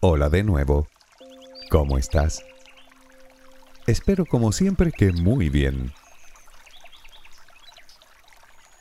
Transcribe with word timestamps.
Hola 0.00 0.28
de 0.28 0.42
nuevo. 0.42 0.88
¿Cómo 1.70 1.96
estás? 1.96 2.44
Espero 3.86 4.26
como 4.26 4.52
siempre 4.52 4.92
que 4.92 5.10
muy 5.10 5.48
bien. 5.48 5.94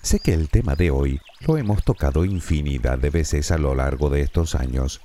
Sé 0.01 0.19
que 0.19 0.33
el 0.33 0.49
tema 0.49 0.75
de 0.75 0.91
hoy 0.91 1.21
lo 1.47 1.55
hemos 1.55 1.85
tocado 1.85 2.25
infinidad 2.25 2.99
de 2.99 3.11
veces 3.11 3.51
a 3.51 3.57
lo 3.57 3.75
largo 3.75 4.09
de 4.09 4.19
estos 4.19 4.55
años 4.55 4.99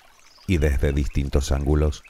y 0.48 0.58
desde 0.58 0.92
distintos 0.92 1.53
ángulos. 1.53 2.03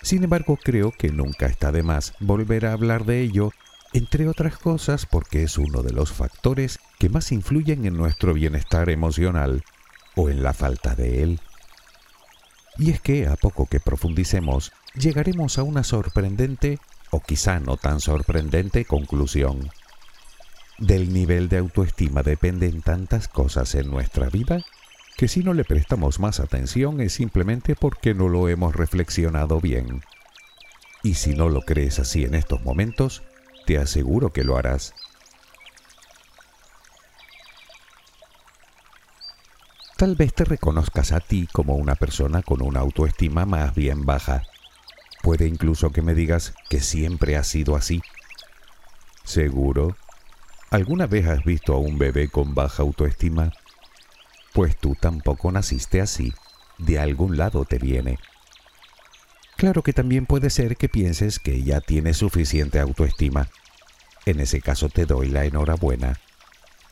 Sin 0.00 0.22
embargo, 0.22 0.56
creo 0.56 0.92
que 0.92 1.08
nunca 1.08 1.46
está 1.46 1.72
de 1.72 1.82
más 1.82 2.14
volver 2.20 2.66
a 2.66 2.72
hablar 2.72 3.04
de 3.04 3.20
ello, 3.20 3.50
entre 3.94 4.28
otras 4.28 4.58
cosas 4.58 5.06
porque 5.06 5.42
es 5.42 5.58
uno 5.58 5.82
de 5.82 5.92
los 5.92 6.12
factores 6.12 6.78
que 7.00 7.08
más 7.08 7.32
influyen 7.32 7.84
en 7.84 7.96
nuestro 7.96 8.32
bienestar 8.32 8.88
emocional 8.90 9.64
o 10.14 10.30
en 10.30 10.44
la 10.44 10.54
falta 10.54 10.94
de 10.94 11.24
él. 11.24 11.40
Y 12.78 12.90
es 12.90 13.00
que 13.00 13.26
a 13.26 13.36
poco 13.36 13.66
que 13.66 13.80
profundicemos, 13.80 14.72
llegaremos 14.94 15.58
a 15.58 15.64
una 15.64 15.82
sorprendente, 15.82 16.78
o 17.10 17.20
quizá 17.20 17.58
no 17.58 17.76
tan 17.76 18.00
sorprendente, 18.00 18.84
conclusión. 18.84 19.70
Del 20.78 21.12
nivel 21.12 21.48
de 21.48 21.58
autoestima 21.58 22.22
dependen 22.22 22.82
tantas 22.82 23.26
cosas 23.26 23.74
en 23.74 23.90
nuestra 23.90 24.28
vida 24.28 24.64
que 25.16 25.26
si 25.26 25.42
no 25.42 25.52
le 25.52 25.64
prestamos 25.64 26.20
más 26.20 26.38
atención 26.38 27.00
es 27.00 27.14
simplemente 27.14 27.74
porque 27.74 28.14
no 28.14 28.28
lo 28.28 28.48
hemos 28.48 28.76
reflexionado 28.76 29.60
bien. 29.60 30.02
Y 31.02 31.14
si 31.14 31.34
no 31.34 31.48
lo 31.48 31.62
crees 31.62 31.98
así 31.98 32.22
en 32.22 32.36
estos 32.36 32.62
momentos, 32.62 33.24
te 33.66 33.78
aseguro 33.78 34.32
que 34.32 34.44
lo 34.44 34.56
harás. 34.56 34.94
Tal 39.98 40.14
vez 40.14 40.32
te 40.32 40.44
reconozcas 40.44 41.10
a 41.10 41.18
ti 41.18 41.48
como 41.50 41.74
una 41.74 41.96
persona 41.96 42.42
con 42.42 42.62
una 42.62 42.78
autoestima 42.78 43.46
más 43.46 43.74
bien 43.74 44.06
baja. 44.06 44.44
Puede 45.24 45.48
incluso 45.48 45.90
que 45.90 46.02
me 46.02 46.14
digas 46.14 46.54
que 46.70 46.78
siempre 46.78 47.36
ha 47.36 47.42
sido 47.42 47.74
así. 47.74 48.00
¿Seguro? 49.24 49.96
¿Alguna 50.70 51.08
vez 51.08 51.26
has 51.26 51.42
visto 51.44 51.74
a 51.74 51.78
un 51.78 51.98
bebé 51.98 52.28
con 52.28 52.54
baja 52.54 52.84
autoestima? 52.84 53.50
Pues 54.52 54.76
tú 54.76 54.94
tampoco 54.94 55.50
naciste 55.50 56.00
así. 56.00 56.32
De 56.78 57.00
algún 57.00 57.36
lado 57.36 57.64
te 57.64 57.78
viene. 57.78 58.20
Claro 59.56 59.82
que 59.82 59.92
también 59.92 60.26
puede 60.26 60.50
ser 60.50 60.76
que 60.76 60.88
pienses 60.88 61.40
que 61.40 61.64
ya 61.64 61.80
tienes 61.80 62.18
suficiente 62.18 62.78
autoestima. 62.78 63.48
En 64.26 64.38
ese 64.38 64.60
caso 64.60 64.90
te 64.90 65.06
doy 65.06 65.28
la 65.28 65.44
enhorabuena. 65.44 66.20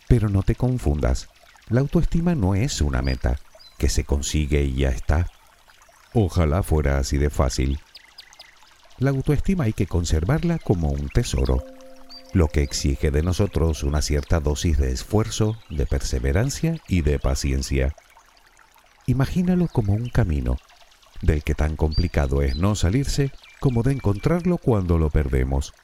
Pero 0.09 0.28
no 0.28 0.42
te 0.42 0.56
confundas. 0.56 1.28
La 1.69 1.81
autoestima 1.81 2.37
no 2.37 2.54
es 2.54 2.81
una 2.81 3.03
meta 3.03 3.41
que 3.77 3.88
se 3.88 4.04
consigue 4.04 4.62
y 4.62 4.77
ya 4.77 4.91
está. 4.91 5.27
Ojalá 6.15 6.62
fuera 6.62 6.99
así 6.99 7.19
de 7.19 7.28
fácil. 7.28 7.81
La 8.99 9.10
autoestima 9.10 9.65
hay 9.65 9.72
que 9.72 9.88
conservarla 9.88 10.60
como 10.60 10.91
un 10.91 11.09
tesoro, 11.09 11.65
lo 12.32 12.47
que 12.47 12.62
exige 12.62 13.10
de 13.10 13.25
nosotros 13.25 13.82
una 13.82 14.00
cierta 14.00 14.38
dosis 14.38 14.78
de 14.78 14.93
esfuerzo, 14.93 15.59
de 15.69 15.87
perseverancia 15.87 16.78
y 16.87 17.03
de 17.03 17.19
paciencia. 17.19 17.97
Imagínalo 19.06 19.66
como 19.66 19.93
un 19.93 20.09
camino, 20.09 20.59
del 21.21 21.43
que 21.43 21.56
tan 21.56 21.75
complicado 21.75 22.43
es 22.43 22.54
no 22.54 22.77
salirse 22.77 23.33
como 23.59 23.83
de 23.83 23.93
encontrarlo 23.93 24.59
cuando 24.59 24.98
lo 24.98 25.10
perdemos. 25.10 25.75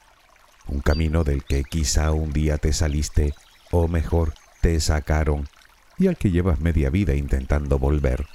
Un 0.65 0.79
camino 0.79 1.25
del 1.25 1.43
que 1.43 1.65
quizá 1.65 2.11
un 2.13 2.31
día 2.31 2.57
te 2.57 2.71
saliste, 2.71 3.33
o 3.69 3.89
mejor, 3.89 4.33
te 4.61 4.79
sacaron 4.79 5.49
y 5.97 6.07
al 6.07 6.17
que 6.17 6.31
llevas 6.31 6.59
media 6.59 6.89
vida 6.89 7.13
intentando 7.13 7.79
volver. 7.79 8.27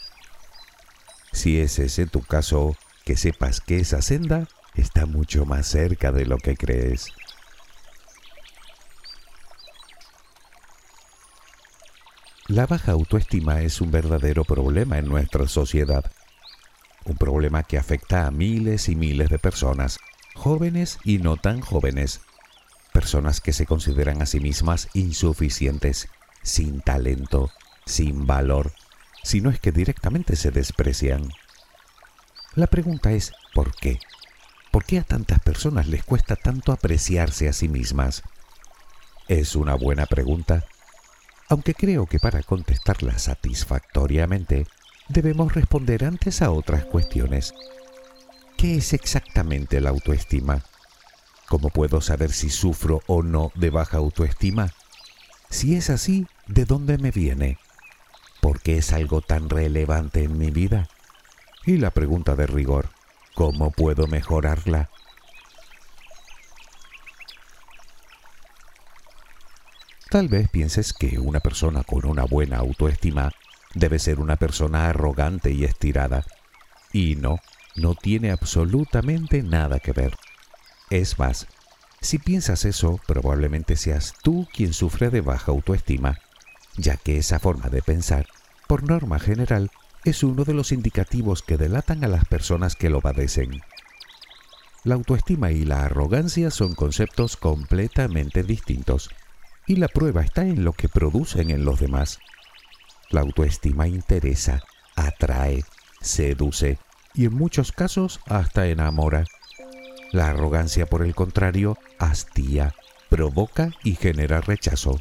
Si 1.33 1.61
es 1.61 1.79
ese 1.79 2.07
tu 2.07 2.23
caso, 2.23 2.77
que 3.05 3.17
sepas 3.17 3.61
que 3.61 3.79
esa 3.79 4.03
senda 4.03 4.49
está 4.75 5.07
mucho 5.07 5.45
más 5.45 5.67
cerca 5.67 6.13
de 6.13 6.27
lo 6.27 6.39
que 6.39 6.57
crees. 6.57 7.13
La 12.47 12.67
baja 12.67 12.93
autoestima 12.93 13.61
es 13.61 13.81
un 13.81 13.91
verdadero 13.91 14.45
problema 14.45 14.99
en 14.99 15.07
nuestra 15.07 15.47
sociedad. 15.49 16.11
Un 17.05 17.17
problema 17.17 17.63
que 17.63 17.77
afecta 17.77 18.27
a 18.27 18.31
miles 18.31 18.89
y 18.89 18.97
miles 18.97 19.29
de 19.29 19.39
personas, 19.39 19.99
jóvenes 20.35 20.99
y 21.05 21.19
no 21.19 21.37
tan 21.37 21.61
jóvenes. 21.61 22.23
Personas 22.93 23.41
que 23.41 23.53
se 23.53 23.67
consideran 23.67 24.23
a 24.23 24.27
sí 24.27 24.41
mismas 24.41 24.89
insuficientes 24.95 26.09
sin 26.49 26.81
talento, 26.81 27.51
sin 27.87 28.27
valor, 28.27 28.73
sino 29.23 29.51
es 29.51 29.61
que 29.61 29.73
directamente 29.73 30.35
se 30.35 30.51
desprecian. 30.51 31.31
La 32.55 32.67
pregunta 32.67 33.13
es, 33.13 33.33
¿por 33.55 33.75
qué? 33.75 34.01
¿Por 34.71 34.85
qué 34.85 34.99
a 34.99 35.05
tantas 35.05 35.39
personas 35.41 35.87
les 35.87 36.05
cuesta 36.05 36.37
tanto 36.37 36.73
apreciarse 36.73 37.49
a 37.49 37.53
sí 37.53 37.69
mismas? 37.69 38.23
Es 39.29 39.55
una 39.55 39.75
buena 39.75 40.07
pregunta, 40.07 40.65
aunque 41.49 41.75
creo 41.75 42.07
que 42.07 42.19
para 42.19 42.43
contestarla 42.43 43.19
satisfactoriamente 43.19 44.67
debemos 45.09 45.55
responder 45.55 46.05
antes 46.05 46.43
a 46.43 46.51
otras 46.51 46.85
cuestiones. 46.85 47.55
¿Qué 48.57 48.77
es 48.77 48.93
exactamente 48.93 49.81
la 49.81 49.91
autoestima? 49.91 50.65
¿Cómo 51.49 51.71
puedo 51.71 52.01
saber 52.01 52.33
si 52.33 52.51
sufro 52.51 53.03
o 53.07 53.23
no 53.23 53.53
de 53.55 53.71
baja 53.71 53.97
autoestima? 53.97 54.75
Si 55.49 55.77
es 55.77 55.89
así, 55.89 56.27
¿de 56.49 56.65
dónde 56.65 56.99
me 56.99 57.11
viene? 57.11 57.59
¿Por 58.41 58.61
qué 58.61 58.79
es 58.79 58.93
algo 58.93 59.21
tan 59.21 59.51
relevante 59.51 60.25
en 60.25 60.39
mi 60.39 60.51
vida? 60.51 60.89
Y 61.67 61.77
la 61.77 61.91
pregunta 61.91 62.35
de 62.35 62.47
rigor, 62.47 62.89
¿cómo 63.35 63.71
puedo 63.71 64.07
mejorarla? 64.07 64.89
Tal 70.11 70.29
vez 70.29 70.49
pienses 70.49 70.95
que 70.95 71.19
una 71.19 71.41
persona 71.41 71.85
con 71.85 72.07
una 72.07 72.25
buena 72.25 72.57
autoestima 72.57 73.31
debe 73.75 73.99
ser 73.99 74.21
una 74.21 74.37
persona 74.37 74.89
arrogante 74.89 75.51
y 75.51 75.65
estirada. 75.65 76.25
Y 76.93 77.17
no, 77.17 77.41
no 77.77 77.95
tiene 77.95 78.31
absolutamente 78.31 79.43
nada 79.43 79.81
que 79.81 79.93
ver. 79.93 80.17
Es 80.89 81.19
más, 81.19 81.47
si 82.01 82.19
piensas 82.19 82.65
eso, 82.65 82.99
probablemente 83.07 83.77
seas 83.77 84.15
tú 84.23 84.49
quien 84.55 84.73
sufre 84.73 85.11
de 85.11 85.21
baja 85.21 85.53
autoestima, 85.53 86.19
ya 86.79 86.97
que 86.97 87.19
esa 87.19 87.39
forma 87.39 87.69
de 87.69 87.83
pensar, 87.83 88.27
por 88.67 88.89
norma 88.89 89.19
general, 89.19 89.71
es 90.05 90.23
uno 90.23 90.45
de 90.45 90.55
los 90.55 90.73
indicativos 90.73 91.43
que 91.43 91.57
delatan 91.57 92.05
a 92.05 92.09
las 92.09 92.25
personas 92.25 92.77
que 92.77 92.89
lo 92.89 93.01
padecen. 93.01 93.61
La 94.85 94.95
autoestima 94.95 95.51
y 95.51 95.65
la 95.65 95.85
arrogancia 95.85 96.51
son 96.51 96.75
conceptos 96.75 97.37
completamente 97.37 98.43
distintos, 98.43 99.11
y 99.67 99.77
la 99.77 99.89
prueba 99.89 100.23
está 100.23 100.43
en 100.43 100.65
lo 100.65 100.73
que 100.73 100.89
producen 100.89 101.51
en 101.51 101.65
los 101.65 101.81
demás. 101.81 102.21
La 103.11 103.21
autoestima 103.21 103.89
interesa, 103.89 104.63
atrae, 104.97 105.65
seduce 106.01 106.79
y 107.15 107.27
en 107.27 107.35
muchos 107.35 107.73
casos 107.73 108.21
hasta 108.27 108.67
enamora. 108.69 109.25
La 110.13 110.29
arrogancia, 110.29 110.87
por 110.87 111.03
el 111.03 111.15
contrario, 111.15 111.77
hastía, 111.99 112.75
provoca 113.11 113.73
y 113.83 113.95
genera 113.95 114.41
rechazo. 114.41 114.99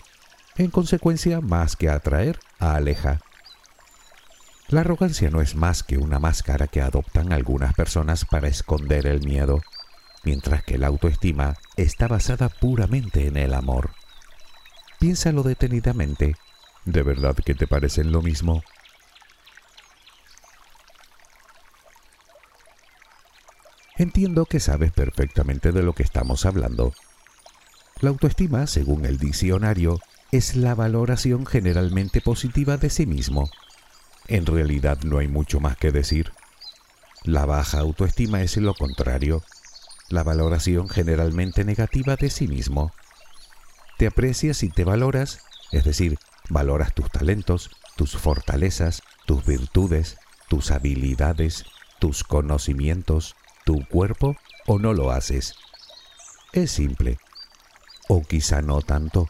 En 0.57 0.71
consecuencia, 0.71 1.39
más 1.39 1.75
que 1.75 1.87
atraer, 1.87 2.39
aleja. 2.57 3.19
La 4.69 4.81
arrogancia 4.81 5.29
no 5.29 5.39
es 5.39 5.55
más 5.55 5.83
que 5.83 5.99
una 5.99 6.17
máscara 6.17 6.67
que 6.67 6.81
adoptan 6.81 7.31
algunas 7.31 7.75
personas 7.75 8.25
para 8.25 8.47
esconder 8.47 9.05
el 9.05 9.23
miedo, 9.23 9.61
mientras 10.23 10.63
que 10.63 10.79
la 10.79 10.87
autoestima 10.87 11.57
está 11.75 12.07
basada 12.07 12.49
puramente 12.49 13.27
en 13.27 13.37
el 13.37 13.53
amor. 13.53 13.91
Piénsalo 14.99 15.43
detenidamente. 15.43 16.35
¿De 16.85 17.03
verdad 17.03 17.35
que 17.35 17.53
te 17.53 17.67
parecen 17.67 18.11
lo 18.11 18.23
mismo? 18.23 18.63
Entiendo 23.95 24.45
que 24.45 24.59
sabes 24.59 24.91
perfectamente 24.91 25.71
de 25.71 25.83
lo 25.83 25.93
que 25.93 26.03
estamos 26.03 26.47
hablando. 26.47 26.93
La 27.99 28.09
autoestima, 28.09 28.65
según 28.65 29.05
el 29.05 29.17
diccionario, 29.19 29.99
es 30.31 30.55
la 30.55 30.75
valoración 30.75 31.45
generalmente 31.45 32.21
positiva 32.21 32.77
de 32.77 32.89
sí 32.89 33.05
mismo 33.05 33.49
en 34.27 34.45
realidad 34.45 34.99
no 35.03 35.19
hay 35.19 35.27
mucho 35.27 35.59
más 35.59 35.77
que 35.77 35.91
decir. 35.91 36.31
La 37.23 37.45
baja 37.45 37.79
autoestima 37.79 38.41
es 38.41 38.57
lo 38.57 38.73
contrario, 38.73 39.43
la 40.09 40.23
valoración 40.23 40.89
generalmente 40.89 41.63
negativa 41.63 42.15
de 42.15 42.29
sí 42.29 42.47
mismo. 42.47 42.93
Te 43.97 44.07
aprecias 44.07 44.63
y 44.63 44.69
te 44.69 44.83
valoras, 44.83 45.39
es 45.71 45.83
decir, 45.83 46.19
valoras 46.49 46.93
tus 46.93 47.09
talentos, 47.09 47.71
tus 47.95 48.17
fortalezas, 48.17 49.01
tus 49.25 49.45
virtudes, 49.45 50.17
tus 50.49 50.71
habilidades, 50.71 51.65
tus 51.99 52.23
conocimientos, 52.23 53.35
tu 53.65 53.85
cuerpo 53.87 54.35
o 54.67 54.77
no 54.77 54.93
lo 54.93 55.11
haces. 55.11 55.55
Es 56.53 56.71
simple. 56.71 57.17
O 58.09 58.21
quizá 58.23 58.61
no 58.61 58.81
tanto 58.81 59.27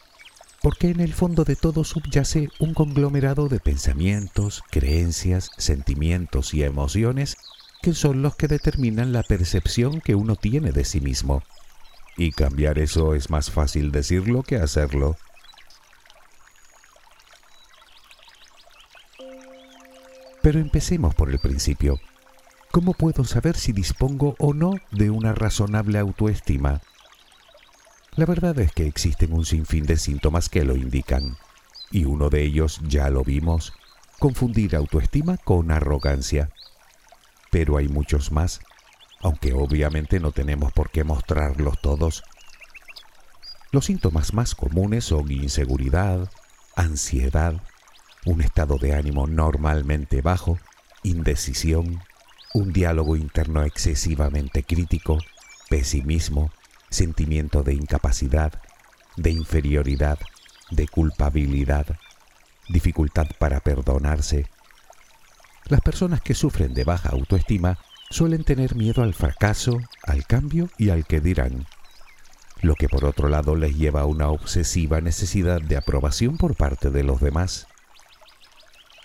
porque 0.62 0.90
en 0.90 1.00
el 1.00 1.14
fondo 1.14 1.44
de 1.44 1.56
todo 1.56 1.84
subyace 1.84 2.50
un 2.60 2.74
conglomerado 2.74 3.48
de 3.48 3.60
pensamientos, 3.60 4.64
creencias, 4.70 5.52
sentimientos 5.58 6.54
y 6.54 6.64
emociones 6.64 7.38
que 7.82 7.94
son 7.94 8.22
los 8.22 8.36
que 8.36 8.48
determinan 8.48 9.14
la 9.14 9.24
percepción 9.24 10.02
que 10.02 10.16
uno 10.16 10.36
tiene 10.36 10.72
de 10.72 10.84
sí 10.84 11.00
mismo. 11.00 11.44
Y 12.18 12.32
cambiar 12.32 12.80
eso 12.80 13.14
es 13.14 13.30
más 13.30 13.52
fácil 13.52 13.92
decirlo 13.92 14.42
que 14.44 14.56
hacerlo. 14.58 15.16
Pero 20.42 20.60
empecemos 20.60 21.14
por 21.14 21.30
el 21.30 21.40
principio. 21.40 22.00
¿Cómo 22.72 22.94
puedo 22.94 23.24
saber 23.24 23.56
si 23.56 23.72
dispongo 23.72 24.36
o 24.40 24.54
no 24.54 24.74
de 24.92 25.10
una 25.10 25.34
razonable 25.34 26.00
autoestima? 26.00 26.82
La 28.18 28.26
verdad 28.26 28.58
es 28.58 28.72
que 28.72 28.88
existen 28.88 29.32
un 29.32 29.46
sinfín 29.46 29.86
de 29.86 29.96
síntomas 29.96 30.50
que 30.50 30.66
lo 30.66 30.76
indican, 30.76 31.38
y 31.92 32.06
uno 32.06 32.32
de 32.32 32.42
ellos 32.42 32.82
ya 32.88 33.12
lo 33.12 33.24
vimos, 33.24 33.74
confundir 34.18 34.76
autoestima 34.76 35.38
con 35.38 35.70
arrogancia. 35.70 36.50
Pero 37.52 37.78
hay 37.78 37.88
muchos 37.88 38.32
más, 38.32 38.60
aunque 39.22 39.54
obviamente 39.54 40.20
no 40.20 40.32
tenemos 40.32 40.74
por 40.74 40.90
qué 40.90 41.04
mostrarlos 41.04 41.80
todos. 41.80 42.24
Los 43.72 43.86
síntomas 43.86 44.34
más 44.34 44.56
comunes 44.56 45.06
son 45.06 45.32
inseguridad, 45.32 46.28
ansiedad, 46.76 47.62
un 48.26 48.42
estado 48.42 48.80
de 48.80 48.96
ánimo 48.96 49.28
normalmente 49.28 50.24
bajo, 50.24 50.58
indecisión, 51.04 52.02
un 52.56 52.74
diálogo 52.74 53.16
interno 53.16 53.62
excesivamente 53.62 54.64
crítico, 54.64 55.20
pesimismo, 55.70 56.52
sentimiento 56.90 57.64
de 57.64 57.74
incapacidad, 57.74 58.62
de 59.16 59.32
inferioridad, 59.32 60.20
de 60.72 60.88
culpabilidad, 60.88 61.86
dificultad 62.70 63.28
para 63.40 63.60
perdonarse. 63.60 64.48
Las 65.66 65.82
personas 65.82 66.22
que 66.22 66.34
sufren 66.34 66.74
de 66.74 66.84
baja 66.84 67.10
autoestima 67.10 67.78
suelen 68.10 68.44
tener 68.44 68.76
miedo 68.76 69.04
al 69.04 69.14
fracaso, 69.14 69.80
al 70.04 70.26
cambio 70.26 70.70
y 70.78 70.90
al 70.90 71.06
que 71.06 71.20
dirán, 71.20 71.66
lo 72.62 72.76
que 72.76 72.88
por 72.88 73.06
otro 73.06 73.28
lado 73.28 73.56
les 73.56 73.76
lleva 73.76 74.02
a 74.02 74.06
una 74.06 74.30
obsesiva 74.30 75.02
necesidad 75.02 75.62
de 75.62 75.78
aprobación 75.78 76.38
por 76.38 76.56
parte 76.56 76.90
de 76.90 77.04
los 77.04 77.20
demás. 77.20 77.68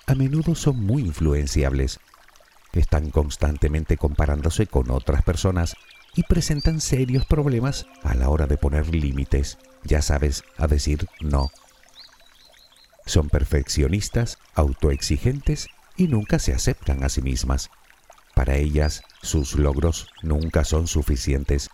A 0.06 0.14
menudo 0.14 0.55
son 0.55 0.84
muy 0.84 1.02
influenciables, 1.02 2.00
están 2.73 3.11
constantemente 3.11 3.96
comparándose 3.96 4.67
con 4.67 4.90
otras 4.90 5.23
personas 5.23 5.76
y 6.14 6.25
presentan 6.25 6.81
serios 6.81 7.25
problemas 7.26 7.87
a 8.03 8.14
la 8.14 8.29
hora 8.29 8.47
de 8.47 8.59
poner 8.59 8.94
límites, 8.94 9.59
ya 9.85 10.03
sabes, 10.03 10.44
a 10.59 10.67
decir 10.67 11.06
no. 11.20 11.50
Son 13.06 13.29
perfeccionistas, 13.29 14.38
autoexigentes 14.55 15.69
y 15.97 16.09
nunca 16.09 16.38
se 16.38 16.53
aceptan 16.53 17.03
a 17.03 17.09
sí 17.09 17.23
mismas. 17.23 17.70
Para 18.35 18.56
ellas, 18.56 19.03
sus 19.23 19.55
logros 19.55 20.09
nunca 20.23 20.64
son 20.64 20.87
suficientes. 20.87 21.70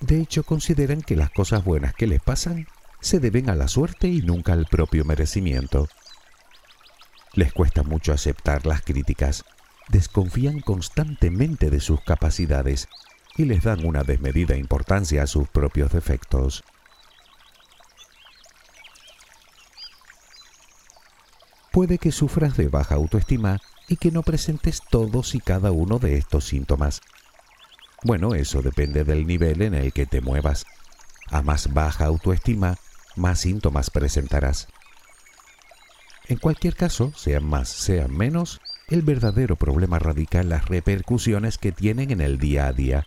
De 0.00 0.20
hecho, 0.20 0.42
consideran 0.42 1.02
que 1.02 1.16
las 1.16 1.30
cosas 1.30 1.64
buenas 1.64 1.94
que 1.94 2.06
les 2.06 2.20
pasan 2.20 2.66
se 3.00 3.20
deben 3.20 3.48
a 3.48 3.54
la 3.54 3.68
suerte 3.68 4.08
y 4.08 4.22
nunca 4.22 4.52
al 4.52 4.66
propio 4.66 5.04
merecimiento. 5.04 5.88
Les 7.34 7.52
cuesta 7.52 7.82
mucho 7.82 8.12
aceptar 8.12 8.66
las 8.66 8.82
críticas, 8.82 9.44
desconfían 9.88 10.60
constantemente 10.60 11.70
de 11.70 11.80
sus 11.80 12.00
capacidades 12.00 12.88
y 13.36 13.44
les 13.44 13.62
dan 13.62 13.84
una 13.84 14.02
desmedida 14.02 14.56
importancia 14.56 15.22
a 15.22 15.26
sus 15.26 15.48
propios 15.48 15.92
defectos. 15.92 16.64
Puede 21.70 21.98
que 21.98 22.12
sufras 22.12 22.56
de 22.56 22.68
baja 22.68 22.94
autoestima 22.94 23.60
y 23.86 23.96
que 23.96 24.10
no 24.10 24.22
presentes 24.22 24.80
todos 24.88 25.34
y 25.34 25.40
cada 25.40 25.72
uno 25.72 25.98
de 25.98 26.16
estos 26.16 26.46
síntomas. 26.46 27.02
Bueno, 28.02 28.34
eso 28.34 28.62
depende 28.62 29.04
del 29.04 29.26
nivel 29.26 29.60
en 29.60 29.74
el 29.74 29.92
que 29.92 30.06
te 30.06 30.22
muevas. 30.22 30.64
A 31.30 31.42
más 31.42 31.74
baja 31.74 32.06
autoestima, 32.06 32.76
más 33.14 33.40
síntomas 33.40 33.90
presentarás. 33.90 34.68
En 36.28 36.38
cualquier 36.38 36.74
caso, 36.74 37.12
sean 37.14 37.44
más, 37.44 37.68
sean 37.68 38.16
menos, 38.16 38.60
el 38.88 39.02
verdadero 39.02 39.56
problema 39.56 39.98
radica 39.98 40.40
en 40.40 40.48
las 40.48 40.66
repercusiones 40.66 41.58
que 41.58 41.72
tienen 41.72 42.10
en 42.10 42.20
el 42.20 42.38
día 42.38 42.68
a 42.68 42.72
día 42.72 43.06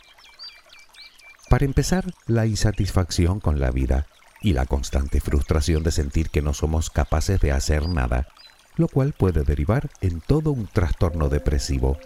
para 1.50 1.66
empezar, 1.66 2.06
la 2.28 2.46
insatisfacción 2.46 3.40
con 3.40 3.60
la 3.60 3.72
vida 3.72 4.06
y 4.42 4.54
la 4.54 4.66
constante 4.66 5.20
frustración 5.20 5.84
de 5.84 5.92
sentir 5.92 6.30
que 6.30 6.44
no 6.44 6.54
somos 6.54 6.92
capaces 6.92 7.42
de 7.42 7.52
hacer 7.52 7.90
nada, 7.90 8.28
lo 8.76 8.88
cual 8.88 9.14
puede 9.14 9.44
derivar 9.44 9.90
en 10.02 10.22
todo 10.22 10.52
un 10.52 10.68
trastorno 10.68 11.28
depresivo. 11.28 11.98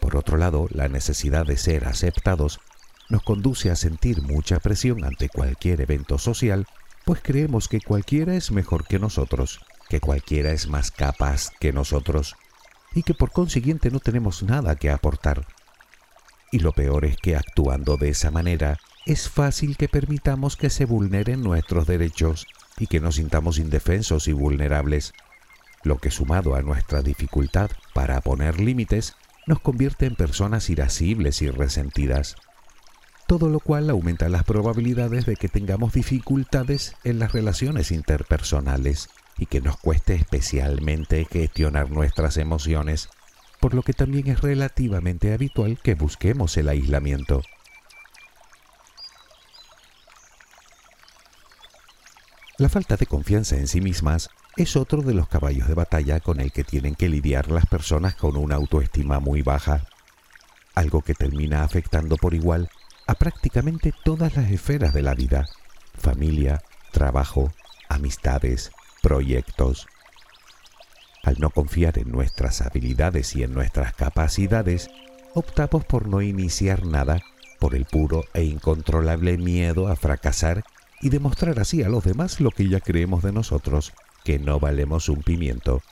Por 0.00 0.16
otro 0.16 0.36
lado, 0.36 0.68
la 0.70 0.88
necesidad 0.88 1.46
de 1.46 1.56
ser 1.56 1.86
aceptados 1.86 2.60
nos 3.08 3.22
conduce 3.22 3.70
a 3.70 3.76
sentir 3.76 4.22
mucha 4.22 4.60
presión 4.60 5.04
ante 5.04 5.28
cualquier 5.28 5.80
evento 5.80 6.18
social, 6.18 6.66
pues 7.04 7.20
creemos 7.22 7.68
que 7.68 7.80
cualquiera 7.80 8.36
es 8.36 8.52
mejor 8.52 8.86
que 8.86 8.98
nosotros, 8.98 9.60
que 9.88 10.00
cualquiera 10.00 10.52
es 10.52 10.68
más 10.68 10.90
capaz 10.90 11.50
que 11.58 11.72
nosotros, 11.72 12.36
y 12.94 13.02
que 13.02 13.14
por 13.14 13.32
consiguiente 13.32 13.90
no 13.90 13.98
tenemos 13.98 14.42
nada 14.42 14.76
que 14.76 14.90
aportar 14.90 15.46
y 16.50 16.58
lo 16.58 16.72
peor 16.72 17.04
es 17.04 17.16
que 17.16 17.36
actuando 17.36 17.96
de 17.96 18.10
esa 18.10 18.30
manera, 18.30 18.78
es 19.06 19.28
fácil 19.28 19.76
que 19.76 19.88
permitamos 19.88 20.56
que 20.56 20.70
se 20.70 20.84
vulneren 20.84 21.42
nuestros 21.42 21.86
derechos 21.86 22.46
y 22.78 22.86
que 22.86 23.00
nos 23.00 23.16
sintamos 23.16 23.58
indefensos 23.58 24.28
y 24.28 24.32
vulnerables, 24.32 25.14
lo 25.82 25.98
que 25.98 26.10
sumado 26.10 26.54
a 26.54 26.62
nuestra 26.62 27.02
dificultad 27.02 27.70
para 27.94 28.20
poner 28.20 28.60
límites, 28.60 29.14
nos 29.46 29.60
convierte 29.60 30.06
en 30.06 30.16
personas 30.16 30.68
irascibles 30.70 31.40
y 31.42 31.50
resentidas, 31.50 32.36
todo 33.26 33.48
lo 33.48 33.60
cual 33.60 33.88
aumenta 33.88 34.28
las 34.28 34.44
probabilidades 34.44 35.24
de 35.24 35.36
que 35.36 35.48
tengamos 35.48 35.92
dificultades 35.92 36.94
en 37.04 37.18
las 37.18 37.32
relaciones 37.32 37.90
interpersonales 37.90 39.08
y 39.38 39.46
que 39.46 39.60
nos 39.60 39.76
cueste 39.76 40.14
especialmente 40.14 41.26
gestionar 41.30 41.90
nuestras 41.90 42.36
emociones 42.36 43.08
por 43.60 43.74
lo 43.74 43.82
que 43.82 43.92
también 43.92 44.28
es 44.28 44.40
relativamente 44.40 45.32
habitual 45.32 45.78
que 45.82 45.94
busquemos 45.94 46.56
el 46.56 46.68
aislamiento. 46.68 47.42
La 52.58 52.68
falta 52.68 52.96
de 52.96 53.06
confianza 53.06 53.56
en 53.56 53.68
sí 53.68 53.80
mismas 53.80 54.28
es 54.56 54.76
otro 54.76 55.02
de 55.02 55.14
los 55.14 55.28
caballos 55.28 55.68
de 55.68 55.74
batalla 55.74 56.20
con 56.20 56.40
el 56.40 56.52
que 56.52 56.64
tienen 56.64 56.94
que 56.94 57.08
lidiar 57.08 57.50
las 57.50 57.66
personas 57.66 58.14
con 58.16 58.36
una 58.36 58.56
autoestima 58.56 59.18
muy 59.18 59.42
baja, 59.42 59.86
algo 60.74 61.02
que 61.02 61.14
termina 61.14 61.62
afectando 61.62 62.16
por 62.16 62.34
igual 62.34 62.68
a 63.06 63.14
prácticamente 63.14 63.94
todas 64.04 64.36
las 64.36 64.50
esferas 64.50 64.92
de 64.92 65.02
la 65.02 65.14
vida, 65.14 65.48
familia, 65.94 66.62
trabajo, 66.92 67.52
amistades, 67.88 68.70
proyectos, 69.02 69.86
al 71.30 71.38
no 71.38 71.50
confiar 71.50 71.98
en 71.98 72.10
nuestras 72.10 72.60
habilidades 72.60 73.36
y 73.36 73.44
en 73.44 73.54
nuestras 73.54 73.94
capacidades, 73.94 74.90
optamos 75.32 75.84
por 75.84 76.08
no 76.08 76.22
iniciar 76.22 76.84
nada 76.84 77.22
por 77.60 77.76
el 77.76 77.84
puro 77.84 78.24
e 78.34 78.42
incontrolable 78.42 79.38
miedo 79.38 79.86
a 79.86 79.94
fracasar 79.94 80.64
y 81.00 81.10
demostrar 81.10 81.60
así 81.60 81.84
a 81.84 81.88
los 81.88 82.02
demás 82.02 82.40
lo 82.40 82.50
que 82.50 82.68
ya 82.68 82.80
creemos 82.80 83.22
de 83.22 83.32
nosotros, 83.32 83.92
que 84.24 84.40
no 84.40 84.58
valemos 84.58 85.08
un 85.08 85.22
pimiento. 85.22 85.82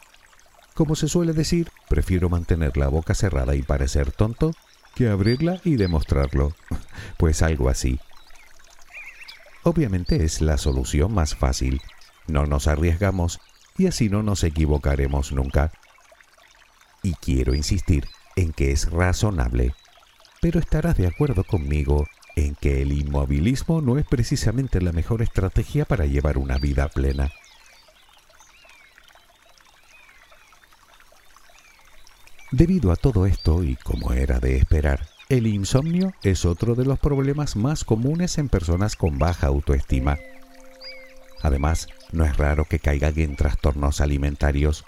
Como 0.75 0.97
se 0.97 1.09
suele 1.09 1.33
decir, 1.33 1.71
prefiero 1.88 2.28
mantener 2.28 2.76
la 2.76 2.88
boca 2.88 3.14
cerrada 3.14 3.54
y 3.54 3.62
parecer 3.62 4.11
tonto 4.11 4.52
que 4.97 5.09
abrirla 5.09 5.61
y 5.64 5.76
demostrarlo. 5.76 6.54
Pues 7.16 7.42
algo 7.42 7.68
así. 7.68 8.00
Obviamente 9.62 10.25
es 10.25 10.40
la 10.40 10.57
solución 10.57 11.12
más 11.12 11.35
fácil. 11.35 11.80
No 12.26 12.47
nos 12.47 12.66
arriesgamos 12.68 13.40
y 13.78 13.87
así 13.87 14.08
no 14.08 14.23
nos 14.23 14.44
equivocaremos 14.44 15.32
nunca. 15.32 15.73
Y 17.02 17.14
quiero 17.14 17.54
insistir 17.54 18.06
en 18.37 18.52
que 18.52 18.73
es 18.73 18.90
razonable, 18.90 19.75
pero 20.42 20.61
estarás 20.61 20.97
de 20.97 21.06
acuerdo 21.06 21.44
conmigo 21.44 22.06
en 22.37 22.54
que 22.54 22.82
el 22.82 22.92
inmovilismo 22.92 23.80
no 23.80 23.99
es 23.99 24.06
precisamente 24.06 24.80
la 24.80 24.92
mejor 24.92 25.23
estrategia 25.23 25.85
para 25.85 26.06
llevar 26.06 26.38
una 26.38 26.58
vida 26.58 26.88
plena. 26.88 27.30
Debido 32.50 32.92
a 32.92 32.97
todo 32.97 33.26
esto, 33.26 33.62
y 33.62 33.76
como 33.76 34.12
era 34.12 34.40
de 34.40 34.56
esperar, 34.56 35.06
el 35.28 35.47
insomnio 35.47 36.14
es 36.23 36.47
otro 36.47 36.75
de 36.75 36.87
los 36.87 36.99
problemas 36.99 37.56
más 37.56 37.85
comunes 37.85 38.38
en 38.38 38.49
personas 38.49 38.97
con 38.97 39.18
baja 39.18 39.49
autoestima. 39.49 40.16
Además, 41.42 41.88
no 42.12 42.24
es 42.24 42.36
raro 42.36 42.64
que 42.64 42.78
caigan 42.78 43.18
en 43.18 43.36
trastornos 43.36 44.00
alimentarios, 44.00 44.84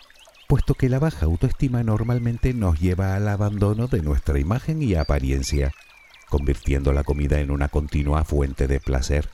puesto 0.49 0.75
que 0.75 0.89
la 0.89 0.99
baja 0.99 1.27
autoestima 1.27 1.83
normalmente 1.83 2.55
nos 2.55 2.81
lleva 2.81 3.15
al 3.15 3.29
abandono 3.29 3.87
de 3.87 4.03
nuestra 4.03 4.39
imagen 4.39 4.83
y 4.83 4.95
apariencia, 4.95 5.73
convirtiendo 6.29 6.93
la 6.93 7.05
comida 7.05 7.41
en 7.41 7.51
una 7.51 7.69
continua 7.69 8.25
fuente 8.25 8.67
de 8.67 8.81
placer. 8.81 9.29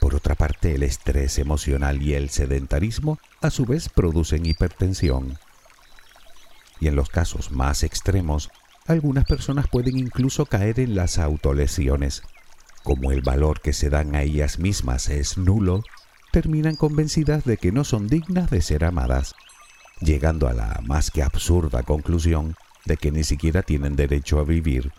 Por 0.00 0.14
otra 0.14 0.34
parte, 0.34 0.74
el 0.74 0.82
estrés 0.82 1.38
emocional 1.38 2.02
y 2.02 2.14
el 2.14 2.30
sedentarismo 2.30 3.18
a 3.40 3.50
su 3.50 3.64
vez 3.64 3.88
producen 3.88 4.44
hipertensión, 4.46 5.38
y 6.80 6.88
en 6.88 6.96
los 6.96 7.08
casos 7.08 7.50
más 7.50 7.82
extremos, 7.82 8.50
algunas 8.86 9.24
personas 9.24 9.68
pueden 9.68 9.96
incluso 9.98 10.46
caer 10.46 10.80
en 10.80 10.94
las 10.94 11.18
autolesiones. 11.18 12.22
Como 12.82 13.12
el 13.12 13.22
valor 13.22 13.60
que 13.60 13.72
se 13.72 13.88
dan 13.88 14.14
a 14.14 14.22
ellas 14.22 14.58
mismas 14.58 15.08
es 15.08 15.38
nulo, 15.38 15.82
terminan 16.34 16.74
convencidas 16.74 17.44
de 17.44 17.58
que 17.58 17.70
no 17.70 17.84
son 17.84 18.08
dignas 18.08 18.50
de 18.50 18.60
ser 18.60 18.84
amadas, 18.84 19.36
llegando 20.00 20.48
a 20.48 20.52
la 20.52 20.80
más 20.84 21.12
que 21.12 21.22
absurda 21.22 21.84
conclusión 21.84 22.56
de 22.86 22.96
que 22.96 23.12
ni 23.12 23.22
siquiera 23.22 23.62
tienen 23.62 23.94
derecho 23.94 24.40
a 24.40 24.42
vivir. 24.42 24.90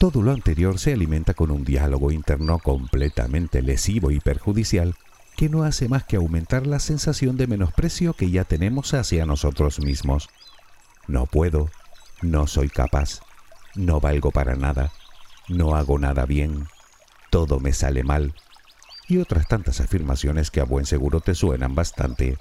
Todo 0.00 0.20
lo 0.20 0.32
anterior 0.32 0.80
se 0.80 0.92
alimenta 0.92 1.34
con 1.34 1.52
un 1.52 1.64
diálogo 1.64 2.10
interno 2.10 2.58
completamente 2.58 3.62
lesivo 3.62 4.10
y 4.10 4.18
perjudicial 4.18 4.96
que 5.36 5.48
no 5.48 5.62
hace 5.62 5.88
más 5.88 6.02
que 6.02 6.16
aumentar 6.16 6.66
la 6.66 6.80
sensación 6.80 7.36
de 7.36 7.46
menosprecio 7.46 8.12
que 8.12 8.28
ya 8.28 8.42
tenemos 8.42 8.92
hacia 8.92 9.24
nosotros 9.24 9.78
mismos. 9.78 10.28
No 11.06 11.26
puedo, 11.26 11.70
no 12.22 12.48
soy 12.48 12.70
capaz, 12.70 13.20
no 13.76 14.00
valgo 14.00 14.32
para 14.32 14.56
nada, 14.56 14.90
no 15.48 15.74
hago 15.76 15.98
nada 15.98 16.26
bien, 16.26 16.68
todo 17.30 17.60
me 17.60 17.72
sale 17.72 18.04
mal, 18.04 18.34
y 19.08 19.18
otras 19.18 19.48
tantas 19.48 19.80
afirmaciones 19.80 20.50
que 20.50 20.60
a 20.60 20.64
buen 20.64 20.86
seguro 20.86 21.20
te 21.20 21.34
suenan 21.34 21.74
bastante. 21.74 22.38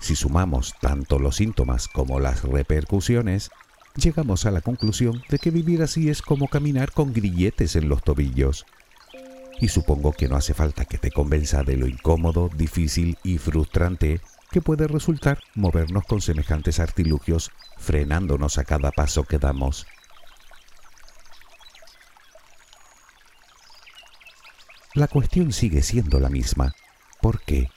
Si 0.00 0.16
sumamos 0.16 0.74
tanto 0.80 1.18
los 1.18 1.36
síntomas 1.36 1.88
como 1.88 2.20
las 2.20 2.42
repercusiones, 2.42 3.50
llegamos 3.96 4.44
a 4.46 4.50
la 4.50 4.60
conclusión 4.60 5.22
de 5.28 5.38
que 5.38 5.50
vivir 5.50 5.82
así 5.82 6.10
es 6.10 6.20
como 6.20 6.48
caminar 6.48 6.92
con 6.92 7.12
grilletes 7.12 7.76
en 7.76 7.88
los 7.88 8.02
tobillos 8.02 8.66
y 9.60 9.68
supongo 9.68 10.12
que 10.12 10.28
no 10.28 10.36
hace 10.36 10.54
falta 10.54 10.84
que 10.84 10.98
te 10.98 11.10
convenza 11.10 11.62
de 11.62 11.76
lo 11.76 11.86
incómodo, 11.86 12.50
difícil 12.54 13.18
y 13.22 13.38
frustrante 13.38 14.20
que 14.50 14.60
puede 14.60 14.86
resultar 14.86 15.38
movernos 15.54 16.04
con 16.04 16.20
semejantes 16.20 16.78
artilugios, 16.80 17.50
frenándonos 17.76 18.58
a 18.58 18.64
cada 18.64 18.92
paso 18.92 19.24
que 19.24 19.38
damos. 19.38 19.86
La 24.94 25.08
cuestión 25.08 25.52
sigue 25.52 25.82
siendo 25.82 26.20
la 26.20 26.28
misma. 26.28 26.76
¿Por 27.20 27.40
qué? 27.40 27.68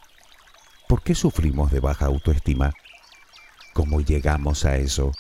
¿Por 0.88 1.02
qué 1.02 1.16
sufrimos 1.16 1.72
de 1.72 1.80
baja 1.80 2.06
autoestima? 2.06 2.74
¿Cómo 3.74 4.02
llegamos 4.02 4.66
a 4.66 4.78
eso? 4.78 5.14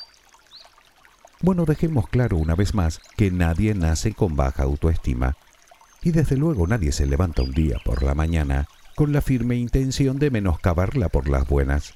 Bueno, 1.41 1.65
dejemos 1.65 2.07
claro 2.07 2.37
una 2.37 2.53
vez 2.53 2.75
más 2.75 2.99
que 3.15 3.31
nadie 3.31 3.73
nace 3.73 4.13
con 4.13 4.35
baja 4.35 4.61
autoestima 4.61 5.37
y 6.03 6.11
desde 6.11 6.37
luego 6.37 6.67
nadie 6.67 6.91
se 6.91 7.07
levanta 7.07 7.41
un 7.41 7.51
día 7.51 7.77
por 7.83 8.03
la 8.03 8.13
mañana 8.13 8.67
con 8.95 9.11
la 9.11 9.21
firme 9.21 9.55
intención 9.55 10.19
de 10.19 10.29
menoscabarla 10.29 11.09
por 11.09 11.27
las 11.27 11.47
buenas. 11.47 11.95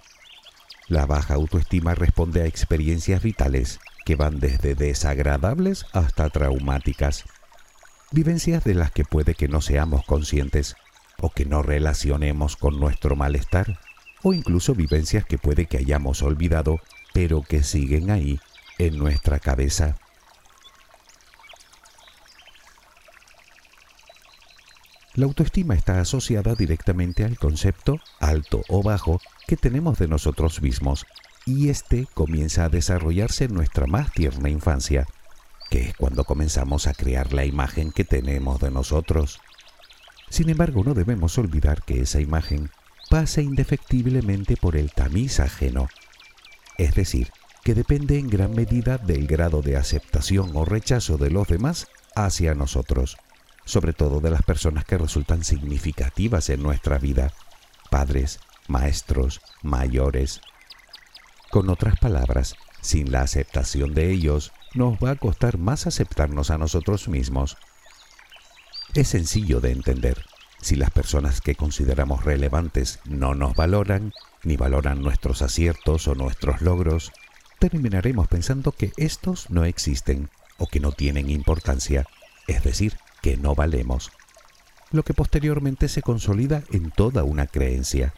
La 0.88 1.06
baja 1.06 1.36
autoestima 1.36 1.94
responde 1.94 2.42
a 2.42 2.48
experiencias 2.48 3.22
vitales 3.22 3.80
que 4.04 4.16
van 4.16 4.40
desde 4.40 4.74
desagradables 4.74 5.86
hasta 5.94 6.28
traumáticas. 6.32 7.24
Vivencias 8.12 8.66
de 8.66 8.74
las 8.74 8.92
que 8.92 9.06
puede 9.06 9.36
que 9.36 9.48
no 9.48 9.62
seamos 9.62 10.04
conscientes 10.06 10.76
o 11.22 11.30
que 11.30 11.46
no 11.46 11.62
relacionemos 11.62 12.58
con 12.58 12.78
nuestro 12.78 13.16
malestar, 13.16 13.80
o 14.22 14.34
incluso 14.34 14.76
vivencias 14.76 15.24
que 15.26 15.38
puede 15.38 15.66
que 15.68 15.78
hayamos 15.78 16.22
olvidado, 16.22 16.82
pero 17.14 17.42
que 17.42 17.64
siguen 17.64 18.12
ahí 18.12 18.40
en 18.80 18.98
nuestra 18.98 19.40
cabeza. 19.40 19.98
La 25.14 25.26
autoestima 25.26 25.76
está 25.76 26.00
asociada 26.00 26.56
directamente 26.56 27.24
al 27.24 27.38
concepto, 27.38 28.00
alto 28.20 28.62
o 28.68 28.82
bajo, 28.84 29.22
que 29.48 29.58
tenemos 29.58 30.00
de 30.00 30.08
nosotros 30.08 30.62
mismos, 30.62 31.06
y 31.46 31.70
este 31.70 32.08
comienza 32.14 32.66
a 32.66 32.70
desarrollarse 32.70 33.46
en 33.46 33.54
nuestra 33.54 33.88
más 33.88 34.12
tierna 34.12 34.50
infancia, 34.50 35.06
que 35.72 35.80
es 35.80 35.96
cuando 35.96 36.24
comenzamos 36.24 36.86
a 36.86 36.94
crear 36.94 37.34
la 37.34 37.46
imagen 37.46 37.92
que 37.92 38.06
tenemos 38.06 38.60
de 38.60 38.70
nosotros. 38.70 39.40
Sin 40.30 40.52
embargo, 40.52 40.84
no 40.84 40.94
debemos 40.94 41.40
olvidar 41.40 41.82
que 41.82 42.02
esa 42.02 42.22
imagen 42.22 42.70
pasa 43.10 43.42
indefectiblemente 43.42 44.56
por 44.56 44.76
el 44.76 44.92
tamiz 44.92 45.40
ajeno, 45.40 45.88
es 46.78 46.94
decir, 46.94 47.32
que 47.64 47.74
depende 47.74 48.20
en 48.20 48.30
gran 48.30 48.54
medida 48.54 49.00
del 49.00 49.26
grado 49.26 49.64
de 49.64 49.78
aceptación 49.78 50.52
o 50.54 50.66
rechazo 50.66 51.18
de 51.18 51.32
los 51.32 51.48
demás 51.48 51.88
hacia 52.16 52.54
nosotros 52.54 53.18
sobre 53.66 53.94
todo 53.94 54.20
de 54.20 54.30
las 54.30 54.42
personas 54.44 54.86
que 54.86 54.98
resultan 54.98 55.44
significativas 55.44 56.50
en 56.50 56.64
nuestra 56.64 56.98
vida, 56.98 57.34
padres, 57.90 58.40
maestros, 58.68 59.42
mayores. 59.62 60.42
Con 61.52 61.70
otras 61.70 61.98
palabras, 61.98 62.56
sin 62.82 63.12
la 63.12 63.22
aceptación 63.22 63.94
de 63.94 64.12
ellos, 64.12 64.52
nos 64.74 64.96
va 64.96 65.12
a 65.12 65.16
costar 65.16 65.58
más 65.58 65.88
aceptarnos 65.88 66.50
a 66.50 66.58
nosotros 66.58 67.08
mismos. 67.08 67.58
Es 68.94 69.10
sencillo 69.10 69.60
de 69.60 69.72
entender. 69.72 70.26
Si 70.62 70.76
las 70.76 70.92
personas 70.92 71.42
que 71.42 71.56
consideramos 71.56 72.24
relevantes 72.24 73.00
no 73.06 73.34
nos 73.34 73.56
valoran, 73.56 74.14
ni 74.44 74.58
valoran 74.58 75.02
nuestros 75.02 75.42
aciertos 75.42 76.08
o 76.08 76.16
nuestros 76.16 76.62
logros, 76.62 77.12
terminaremos 77.60 78.28
pensando 78.28 78.72
que 78.72 78.92
estos 78.98 79.50
no 79.50 79.66
existen 79.66 80.30
o 80.58 80.68
que 80.68 80.80
no 80.80 80.92
tienen 80.92 81.30
importancia, 81.30 82.06
es 82.48 82.64
decir, 82.64 82.98
que 83.22 83.38
no 83.38 83.56
valemos, 83.56 84.12
lo 84.92 85.04
que 85.04 85.14
posteriormente 85.14 85.88
se 85.88 86.02
consolida 86.02 86.64
en 86.72 86.92
toda 86.92 87.24
una 87.24 87.48
creencia, 87.48 88.14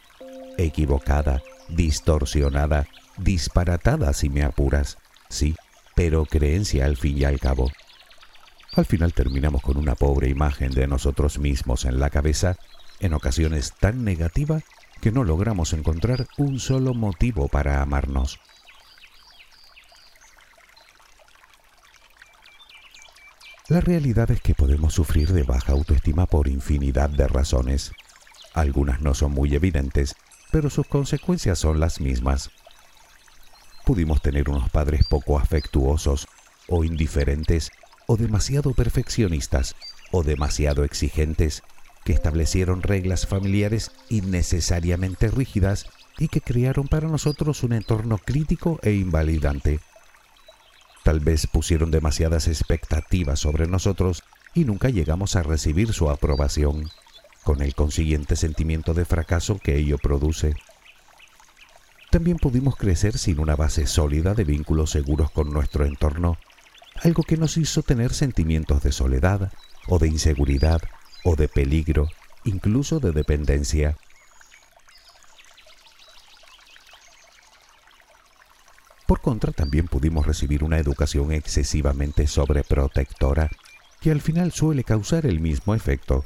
equivocada, 0.58 1.42
distorsionada, 1.68 2.86
disparatada 3.16 4.12
si 4.12 4.28
me 4.28 4.42
apuras, 4.42 4.98
sí, 5.28 5.54
pero 5.94 6.24
creencia 6.24 6.86
al 6.86 6.96
fin 6.96 7.18
y 7.18 7.24
al 7.24 7.40
cabo. 7.40 7.70
Al 8.74 8.84
final 8.84 9.12
terminamos 9.12 9.62
con 9.62 9.76
una 9.76 9.94
pobre 9.94 10.28
imagen 10.28 10.72
de 10.72 10.86
nosotros 10.86 11.38
mismos 11.38 11.84
en 11.84 12.00
la 12.00 12.10
cabeza, 12.10 12.56
en 13.00 13.14
ocasiones 13.14 13.72
tan 13.78 14.04
negativa 14.04 14.62
que 15.00 15.12
no 15.12 15.22
logramos 15.22 15.72
encontrar 15.72 16.26
un 16.38 16.58
solo 16.58 16.94
motivo 16.94 17.48
para 17.48 17.82
amarnos. 17.82 18.40
La 23.68 23.80
realidad 23.80 24.30
es 24.30 24.42
que 24.42 24.54
podemos 24.54 24.92
sufrir 24.92 25.32
de 25.32 25.42
baja 25.42 25.72
autoestima 25.72 26.26
por 26.26 26.48
infinidad 26.48 27.08
de 27.08 27.26
razones. 27.26 27.92
Algunas 28.52 29.00
no 29.00 29.14
son 29.14 29.32
muy 29.32 29.54
evidentes, 29.54 30.16
pero 30.50 30.68
sus 30.68 30.86
consecuencias 30.86 31.58
son 31.60 31.80
las 31.80 32.00
mismas. 32.00 32.50
Pudimos 33.84 34.22
tener 34.22 34.48
unos 34.48 34.70
padres 34.70 35.06
poco 35.06 35.38
afectuosos, 35.38 36.26
o 36.68 36.84
indiferentes, 36.84 37.70
o 38.06 38.16
demasiado 38.16 38.72
perfeccionistas, 38.72 39.76
o 40.10 40.22
demasiado 40.22 40.84
exigentes, 40.84 41.62
que 42.04 42.12
establecieron 42.12 42.82
reglas 42.82 43.26
familiares 43.26 43.90
innecesariamente 44.08 45.28
rígidas 45.28 45.86
y 46.18 46.28
que 46.28 46.40
crearon 46.40 46.86
para 46.86 47.08
nosotros 47.08 47.62
un 47.62 47.72
entorno 47.72 48.18
crítico 48.18 48.78
e 48.82 48.92
invalidante. 48.92 49.80
Tal 51.02 51.20
vez 51.20 51.46
pusieron 51.46 51.90
demasiadas 51.90 52.48
expectativas 52.48 53.40
sobre 53.40 53.66
nosotros 53.66 54.22
y 54.54 54.64
nunca 54.64 54.88
llegamos 54.88 55.36
a 55.36 55.42
recibir 55.42 55.92
su 55.92 56.08
aprobación, 56.08 56.88
con 57.42 57.60
el 57.60 57.74
consiguiente 57.74 58.36
sentimiento 58.36 58.94
de 58.94 59.04
fracaso 59.04 59.58
que 59.58 59.76
ello 59.76 59.98
produce. 59.98 60.54
También 62.14 62.36
pudimos 62.36 62.76
crecer 62.76 63.18
sin 63.18 63.40
una 63.40 63.56
base 63.56 63.88
sólida 63.88 64.34
de 64.34 64.44
vínculos 64.44 64.90
seguros 64.90 65.32
con 65.32 65.52
nuestro 65.52 65.84
entorno, 65.84 66.38
algo 67.02 67.24
que 67.24 67.36
nos 67.36 67.56
hizo 67.56 67.82
tener 67.82 68.14
sentimientos 68.14 68.84
de 68.84 68.92
soledad, 68.92 69.50
o 69.88 69.98
de 69.98 70.06
inseguridad, 70.06 70.80
o 71.24 71.34
de 71.34 71.48
peligro, 71.48 72.06
incluso 72.44 73.00
de 73.00 73.10
dependencia. 73.10 73.96
Por 79.08 79.20
contra, 79.20 79.50
también 79.50 79.88
pudimos 79.88 80.24
recibir 80.24 80.62
una 80.62 80.78
educación 80.78 81.32
excesivamente 81.32 82.28
sobreprotectora, 82.28 83.50
que 84.00 84.12
al 84.12 84.20
final 84.20 84.52
suele 84.52 84.84
causar 84.84 85.26
el 85.26 85.40
mismo 85.40 85.74
efecto. 85.74 86.24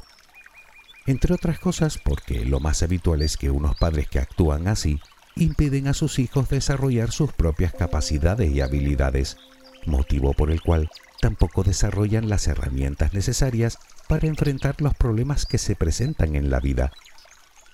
Entre 1.07 1.33
otras 1.33 1.57
cosas 1.57 1.97
porque 1.97 2.45
lo 2.45 2.59
más 2.59 2.83
habitual 2.83 3.23
es 3.23 3.37
que 3.37 3.49
unos 3.49 3.75
padres 3.75 4.07
que 4.07 4.19
actúan 4.19 4.67
así 4.67 5.01
impiden 5.39 5.87
a 5.87 5.93
sus 5.93 6.19
hijos 6.19 6.49
desarrollar 6.49 7.11
sus 7.11 7.33
propias 7.33 7.73
capacidades 7.73 8.51
y 8.51 8.61
habilidades, 8.61 9.37
motivo 9.85 10.33
por 10.33 10.51
el 10.51 10.61
cual 10.61 10.89
tampoco 11.21 11.63
desarrollan 11.63 12.29
las 12.29 12.47
herramientas 12.47 13.13
necesarias 13.13 13.77
para 14.07 14.27
enfrentar 14.27 14.75
los 14.79 14.93
problemas 14.93 15.45
que 15.45 15.57
se 15.57 15.75
presentan 15.75 16.35
en 16.35 16.49
la 16.49 16.59
vida. 16.59 16.91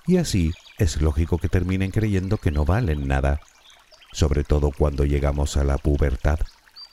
Y 0.08 0.18
así 0.18 0.52
es 0.78 1.02
lógico 1.02 1.38
que 1.38 1.50
terminen 1.50 1.92
creyendo 1.92 2.38
que 2.38 2.52
no 2.52 2.66
valen 2.66 3.08
nada 3.08 3.42
sobre 4.16 4.46
todo 4.46 4.72
cuando 4.72 5.04
llegamos 5.04 5.58
a 5.58 5.66
la 5.66 5.78
pubertad, 5.78 6.40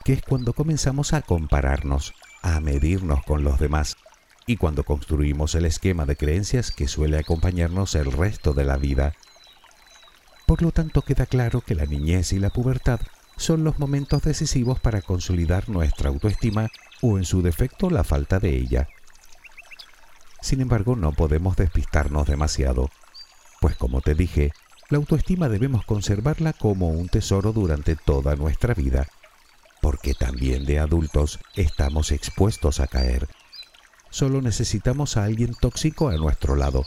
que 0.05 0.12
es 0.12 0.23
cuando 0.23 0.55
comenzamos 0.55 1.12
a 1.12 1.23
compararnos, 1.23 2.14
a 2.43 2.59
medirnos 2.59 3.23
con 3.25 3.45
los 3.45 3.61
demás 3.61 3.97
y 4.45 4.57
cuando 4.57 4.83
construimos 4.83 5.55
el 5.55 5.64
esquema 5.64 6.05
de 6.05 6.17
creencias 6.17 6.73
que 6.73 6.88
suele 6.88 7.19
acompañarnos 7.19 7.95
el 7.95 8.11
resto 8.11 8.55
de 8.55 8.64
la 8.64 8.76
vida. 8.76 9.14
Por 10.53 10.61
lo 10.61 10.71
tanto, 10.71 11.01
queda 11.01 11.25
claro 11.25 11.63
que 11.63 11.75
la 11.75 11.87
niñez 11.87 12.35
y 12.35 12.39
la 12.39 12.51
pubertad 12.51 13.01
son 13.39 13.65
los 13.65 13.79
momentos 13.79 14.21
decisivos 14.21 14.79
para 14.81 15.01
consolidar 15.01 15.71
nuestra 15.71 16.11
autoestima 16.11 16.69
o 17.01 17.17
en 17.17 17.25
su 17.25 17.41
defecto 17.41 17.89
la 17.89 18.05
falta 18.05 18.39
de 18.39 18.55
ella. 18.55 18.87
Sin 20.43 20.61
embargo, 20.61 20.95
no 20.95 21.13
podemos 21.13 21.57
despistarnos 21.57 22.27
demasiado, 22.27 22.91
pues 23.63 23.77
como 23.77 24.03
te 24.03 24.15
dije, 24.15 24.53
la 24.91 24.99
autoestima 24.99 25.49
debemos 25.49 25.87
conservarla 25.87 26.53
como 26.53 26.89
un 26.89 27.09
tesoro 27.09 27.55
durante 27.55 27.97
toda 27.97 28.37
nuestra 28.37 28.75
vida, 28.75 29.09
porque 29.81 30.13
también 30.13 30.67
de 30.67 30.81
adultos 30.81 31.39
estamos 31.57 32.13
expuestos 32.13 32.79
a 32.79 32.89
caer. 32.89 33.27
Solo 34.11 34.43
necesitamos 34.43 35.17
a 35.17 35.25
alguien 35.25 35.55
tóxico 35.55 36.11
a 36.11 36.17
nuestro 36.17 36.57
lado, 36.57 36.85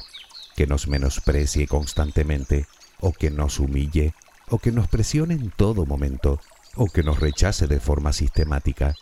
que 0.55 0.67
nos 0.67 0.87
menosprecie 0.87 1.65
constantemente, 1.65 2.67
o 2.99 3.11
que 3.13 3.29
nos 3.29 3.59
humille, 3.59 4.13
o 4.49 4.59
que 4.59 4.71
nos 4.71 4.87
presione 4.87 5.33
en 5.33 5.51
todo 5.51 5.85
momento, 5.85 6.39
o 6.75 6.87
que 6.87 7.03
nos 7.03 7.19
rechace 7.19 7.67
de 7.67 7.79
forma 7.79 8.13
sistemática. 8.13 8.95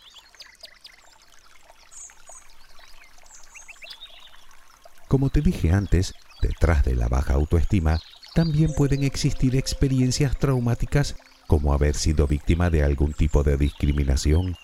Como 5.08 5.30
te 5.30 5.42
dije 5.42 5.72
antes, 5.72 6.14
detrás 6.42 6.84
de 6.84 6.94
la 6.96 7.08
baja 7.08 7.34
autoestima 7.34 8.00
también 8.34 8.72
pueden 8.74 9.04
existir 9.04 9.54
experiencias 9.54 10.36
traumáticas 10.38 11.14
como 11.46 11.72
haber 11.72 11.94
sido 11.94 12.26
víctima 12.26 12.70
de 12.70 12.82
algún 12.82 13.12
tipo 13.12 13.44
de 13.44 13.56
discriminación, 13.56 14.56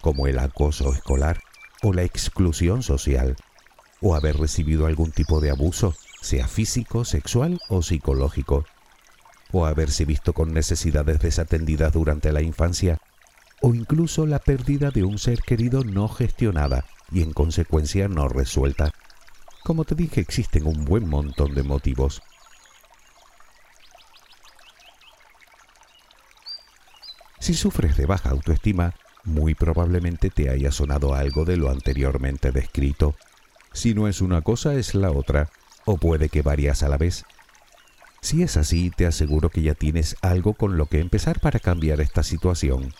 como 0.00 0.26
el 0.26 0.38
acoso 0.38 0.92
escolar 0.92 1.40
o 1.82 1.92
la 1.92 2.04
exclusión 2.04 2.82
social, 2.82 3.36
o 4.00 4.14
haber 4.14 4.36
recibido 4.38 4.86
algún 4.86 5.10
tipo 5.10 5.40
de 5.40 5.50
abuso, 5.50 5.94
sea 6.22 6.48
físico, 6.48 7.04
sexual 7.04 7.60
o 7.68 7.82
psicológico, 7.82 8.64
o 9.52 9.66
haberse 9.66 10.04
visto 10.04 10.32
con 10.32 10.52
necesidades 10.52 11.20
desatendidas 11.20 11.92
durante 11.92 12.32
la 12.32 12.42
infancia, 12.42 12.98
o 13.60 13.74
incluso 13.74 14.26
la 14.26 14.38
pérdida 14.38 14.90
de 14.90 15.04
un 15.04 15.18
ser 15.18 15.40
querido 15.40 15.84
no 15.84 16.08
gestionada 16.08 16.84
y 17.10 17.22
en 17.22 17.32
consecuencia 17.32 18.08
no 18.08 18.28
resuelta. 18.28 18.92
Como 19.64 19.84
te 19.84 19.94
dije, 19.94 20.20
existen 20.20 20.66
un 20.66 20.84
buen 20.84 21.08
montón 21.08 21.54
de 21.54 21.62
motivos. 21.62 22.22
Si 27.40 27.54
sufres 27.54 27.96
de 27.96 28.06
baja 28.06 28.30
autoestima, 28.30 28.94
muy 29.24 29.54
probablemente 29.54 30.30
te 30.30 30.50
haya 30.50 30.70
sonado 30.70 31.14
algo 31.14 31.44
de 31.44 31.56
lo 31.56 31.70
anteriormente 31.70 32.52
descrito. 32.52 33.14
Si 33.72 33.94
no 33.94 34.08
es 34.08 34.20
una 34.20 34.42
cosa, 34.42 34.74
es 34.74 34.94
la 34.94 35.10
otra, 35.10 35.50
o 35.84 35.96
puede 35.96 36.28
que 36.28 36.42
varias 36.42 36.82
a 36.82 36.88
la 36.88 36.96
vez. 36.96 37.24
Si 38.20 38.42
es 38.42 38.56
así, 38.56 38.90
te 38.90 39.06
aseguro 39.06 39.50
que 39.50 39.62
ya 39.62 39.74
tienes 39.74 40.16
algo 40.22 40.54
con 40.54 40.76
lo 40.76 40.86
que 40.86 41.00
empezar 41.00 41.40
para 41.40 41.60
cambiar 41.60 42.00
esta 42.00 42.22
situación. 42.22 42.92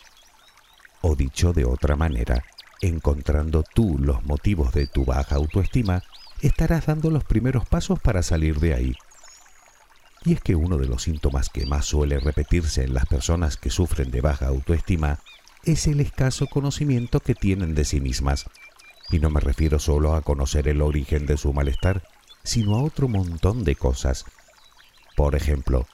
O 1.01 1.15
dicho 1.15 1.53
de 1.53 1.65
otra 1.65 1.95
manera, 1.95 2.43
encontrando 2.81 3.63
tú 3.63 3.97
los 3.99 4.23
motivos 4.23 4.73
de 4.73 4.87
tu 4.87 5.05
baja 5.05 5.35
autoestima, 5.35 6.03
estarás 6.41 6.85
dando 6.85 7.09
los 7.09 7.23
primeros 7.23 7.67
pasos 7.67 7.99
para 7.99 8.23
salir 8.23 8.59
de 8.59 8.73
ahí. 8.73 8.95
Y 10.25 10.33
es 10.33 10.41
que 10.41 10.55
uno 10.55 10.77
de 10.77 10.87
los 10.87 11.03
síntomas 11.03 11.49
que 11.49 11.65
más 11.65 11.85
suele 11.85 12.19
repetirse 12.19 12.83
en 12.83 12.93
las 12.93 13.05
personas 13.05 13.57
que 13.57 13.69
sufren 13.69 14.11
de 14.11 14.21
baja 14.21 14.47
autoestima 14.47 15.19
es 15.63 15.87
el 15.87 15.99
escaso 15.99 16.47
conocimiento 16.47 17.19
que 17.19 17.35
tienen 17.35 17.75
de 17.75 17.85
sí 17.85 18.01
mismas. 18.01 18.45
Y 19.11 19.19
no 19.19 19.29
me 19.29 19.39
refiero 19.39 19.79
solo 19.79 20.13
a 20.13 20.21
conocer 20.21 20.67
el 20.67 20.81
origen 20.81 21.25
de 21.25 21.37
su 21.37 21.53
malestar, 21.53 22.03
sino 22.43 22.75
a 22.75 22.83
otro 22.83 23.07
montón 23.07 23.63
de 23.63 23.75
cosas. 23.75 24.25
Por 25.19 25.35
ejemplo, 25.35 25.85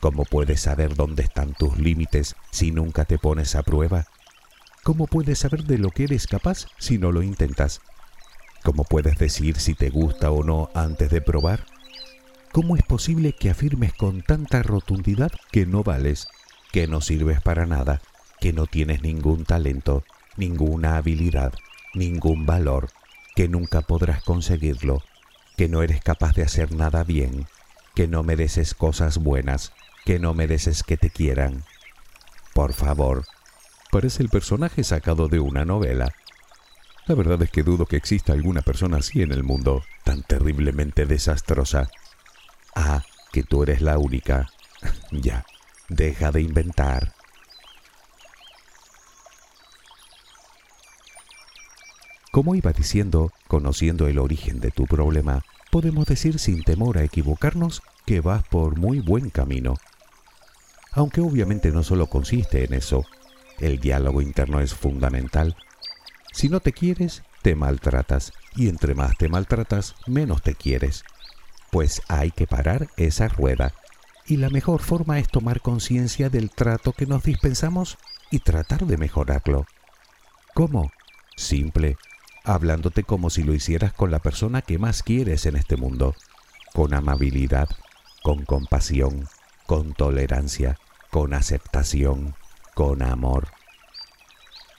¿cómo 0.00 0.24
puedes 0.24 0.62
saber 0.62 0.96
dónde 0.96 1.22
están 1.22 1.54
tus 1.54 1.78
límites 1.78 2.34
si 2.50 2.72
nunca 2.72 3.04
te 3.04 3.16
pones 3.16 3.54
a 3.54 3.62
prueba? 3.62 4.08
¿Cómo 4.82 5.06
puedes 5.06 5.38
saber 5.38 5.62
de 5.62 5.78
lo 5.78 5.92
que 5.92 6.02
eres 6.02 6.26
capaz 6.26 6.66
si 6.76 6.98
no 6.98 7.12
lo 7.12 7.22
intentas? 7.22 7.80
¿Cómo 8.64 8.82
puedes 8.82 9.18
decir 9.18 9.60
si 9.60 9.74
te 9.74 9.88
gusta 9.88 10.32
o 10.32 10.42
no 10.42 10.68
antes 10.74 11.10
de 11.10 11.20
probar? 11.20 11.64
¿Cómo 12.50 12.74
es 12.74 12.82
posible 12.82 13.34
que 13.38 13.50
afirmes 13.50 13.92
con 13.92 14.22
tanta 14.22 14.64
rotundidad 14.64 15.30
que 15.52 15.64
no 15.64 15.84
vales, 15.84 16.26
que 16.72 16.88
no 16.88 17.00
sirves 17.00 17.40
para 17.40 17.66
nada, 17.66 18.02
que 18.40 18.52
no 18.52 18.66
tienes 18.66 19.00
ningún 19.00 19.44
talento, 19.44 20.02
ninguna 20.36 20.96
habilidad, 20.96 21.54
ningún 21.94 22.46
valor, 22.46 22.88
que 23.36 23.46
nunca 23.46 23.82
podrás 23.82 24.24
conseguirlo, 24.24 25.04
que 25.56 25.68
no 25.68 25.84
eres 25.84 26.00
capaz 26.02 26.34
de 26.34 26.42
hacer 26.42 26.72
nada 26.72 27.04
bien, 27.04 27.46
que 27.96 28.06
no 28.06 28.22
mereces 28.22 28.74
cosas 28.74 29.16
buenas, 29.16 29.72
que 30.04 30.18
no 30.18 30.34
mereces 30.34 30.82
que 30.82 30.98
te 30.98 31.08
quieran? 31.08 31.64
Por 32.52 32.74
favor, 32.74 33.24
parece 33.90 34.22
el 34.22 34.28
personaje 34.28 34.84
sacado 34.84 35.28
de 35.28 35.40
una 35.40 35.64
novela. 35.64 36.14
La 37.06 37.14
verdad 37.14 37.42
es 37.42 37.50
que 37.50 37.62
dudo 37.62 37.86
que 37.86 37.96
exista 37.96 38.34
alguna 38.34 38.60
persona 38.60 38.98
así 38.98 39.22
en 39.22 39.32
el 39.32 39.42
mundo, 39.42 39.82
tan 40.04 40.22
terriblemente 40.22 41.06
desastrosa. 41.06 41.88
Ah, 42.74 43.02
que 43.32 43.42
tú 43.44 43.62
eres 43.62 43.80
la 43.80 43.96
única. 43.96 44.50
ya, 45.10 45.46
deja 45.88 46.30
de 46.32 46.42
inventar. 46.42 47.14
Como 52.30 52.54
iba 52.54 52.72
diciendo, 52.72 53.32
conociendo 53.48 54.06
el 54.06 54.18
origen 54.18 54.60
de 54.60 54.70
tu 54.70 54.84
problema, 54.84 55.42
podemos 55.76 56.06
decir 56.06 56.38
sin 56.38 56.62
temor 56.62 56.96
a 56.96 57.04
equivocarnos 57.04 57.82
que 58.06 58.20
vas 58.20 58.42
por 58.48 58.78
muy 58.78 59.00
buen 59.00 59.28
camino. 59.30 59.74
Aunque 60.92 61.20
obviamente 61.20 61.70
no 61.70 61.82
solo 61.82 62.06
consiste 62.06 62.64
en 62.64 62.72
eso, 62.72 63.04
el 63.58 63.78
diálogo 63.78 64.22
interno 64.22 64.60
es 64.60 64.74
fundamental. 64.74 65.54
Si 66.32 66.48
no 66.48 66.60
te 66.60 66.72
quieres, 66.72 67.22
te 67.42 67.54
maltratas, 67.54 68.32
y 68.54 68.68
entre 68.68 68.94
más 68.94 69.18
te 69.18 69.28
maltratas, 69.28 69.94
menos 70.06 70.42
te 70.42 70.54
quieres 70.54 71.04
pues 71.70 72.00
hay 72.08 72.30
que 72.30 72.46
parar 72.46 72.88
esa 72.96 73.28
rueda. 73.28 73.74
Y 74.24 74.38
la 74.38 74.48
mejor 74.48 74.80
forma 74.80 75.18
es 75.18 75.28
tomar 75.28 75.60
conciencia 75.60 76.30
del 76.30 76.50
trato 76.50 76.92
que 76.92 77.04
nos 77.04 77.22
dispensamos 77.22 77.98
y 78.30 78.38
tratar 78.38 78.86
de 78.86 78.96
mejorarlo. 78.96 79.66
¿Cómo? 80.54 80.90
Simple, 81.36 81.98
hablándote 82.46 83.02
como 83.02 83.28
si 83.28 83.42
lo 83.42 83.52
hicieras 83.52 83.92
con 83.92 84.10
la 84.10 84.20
persona 84.20 84.62
que 84.62 84.78
más 84.78 85.02
quieres 85.02 85.46
en 85.46 85.56
este 85.56 85.76
mundo, 85.76 86.14
con 86.72 86.94
amabilidad, 86.94 87.68
con 88.22 88.44
compasión, 88.44 89.28
con 89.66 89.92
tolerancia, 89.92 90.78
con 91.10 91.34
aceptación, 91.34 92.34
con 92.74 93.02
amor. 93.02 93.48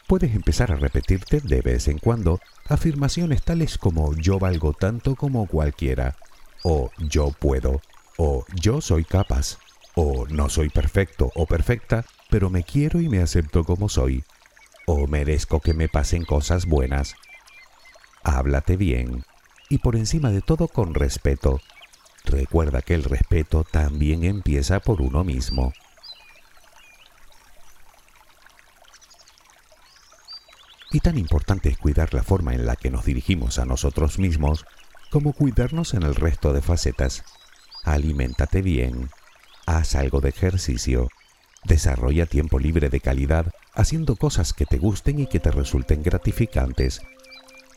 Puedes 0.07 0.33
empezar 0.33 0.71
a 0.71 0.77
repetirte 0.77 1.41
de 1.41 1.61
vez 1.61 1.89
en 1.89 1.99
cuando 1.99 2.39
afirmaciones 2.69 3.43
tales 3.43 3.77
como 3.77 4.15
yo 4.15 4.39
valgo 4.39 4.71
tanto 4.71 5.15
como 5.15 5.45
cualquiera, 5.47 6.15
o 6.63 6.89
yo 6.97 7.31
puedo, 7.31 7.81
o 8.17 8.45
yo 8.55 8.79
soy 8.79 9.03
capaz, 9.03 9.57
o 9.95 10.25
no 10.29 10.47
soy 10.47 10.69
perfecto 10.69 11.31
o 11.35 11.45
perfecta, 11.45 12.05
pero 12.29 12.49
me 12.49 12.63
quiero 12.63 13.01
y 13.01 13.09
me 13.09 13.21
acepto 13.21 13.65
como 13.65 13.89
soy, 13.89 14.23
o 14.85 15.07
merezco 15.07 15.59
que 15.59 15.73
me 15.73 15.89
pasen 15.89 16.23
cosas 16.23 16.65
buenas. 16.65 17.15
Háblate 18.27 18.75
bien 18.75 19.23
y 19.69 19.77
por 19.77 19.95
encima 19.95 20.31
de 20.31 20.41
todo 20.41 20.67
con 20.67 20.93
respeto. 20.93 21.61
Recuerda 22.25 22.81
que 22.81 22.93
el 22.93 23.05
respeto 23.05 23.63
también 23.63 24.25
empieza 24.25 24.81
por 24.81 25.01
uno 25.01 25.23
mismo. 25.23 25.71
Y 30.91 30.99
tan 30.99 31.17
importante 31.17 31.69
es 31.69 31.77
cuidar 31.77 32.13
la 32.13 32.21
forma 32.21 32.53
en 32.53 32.65
la 32.65 32.75
que 32.75 32.91
nos 32.91 33.05
dirigimos 33.05 33.59
a 33.59 33.65
nosotros 33.65 34.19
mismos 34.19 34.65
como 35.09 35.31
cuidarnos 35.31 35.93
en 35.93 36.03
el 36.03 36.13
resto 36.13 36.51
de 36.51 36.61
facetas. 36.61 37.23
Aliméntate 37.85 38.61
bien, 38.61 39.09
haz 39.65 39.95
algo 39.95 40.19
de 40.19 40.29
ejercicio, 40.29 41.07
desarrolla 41.63 42.25
tiempo 42.25 42.59
libre 42.59 42.89
de 42.89 42.99
calidad 42.99 43.53
haciendo 43.73 44.17
cosas 44.17 44.51
que 44.51 44.65
te 44.65 44.79
gusten 44.79 45.21
y 45.21 45.27
que 45.27 45.39
te 45.39 45.49
resulten 45.49 46.03
gratificantes. 46.03 47.01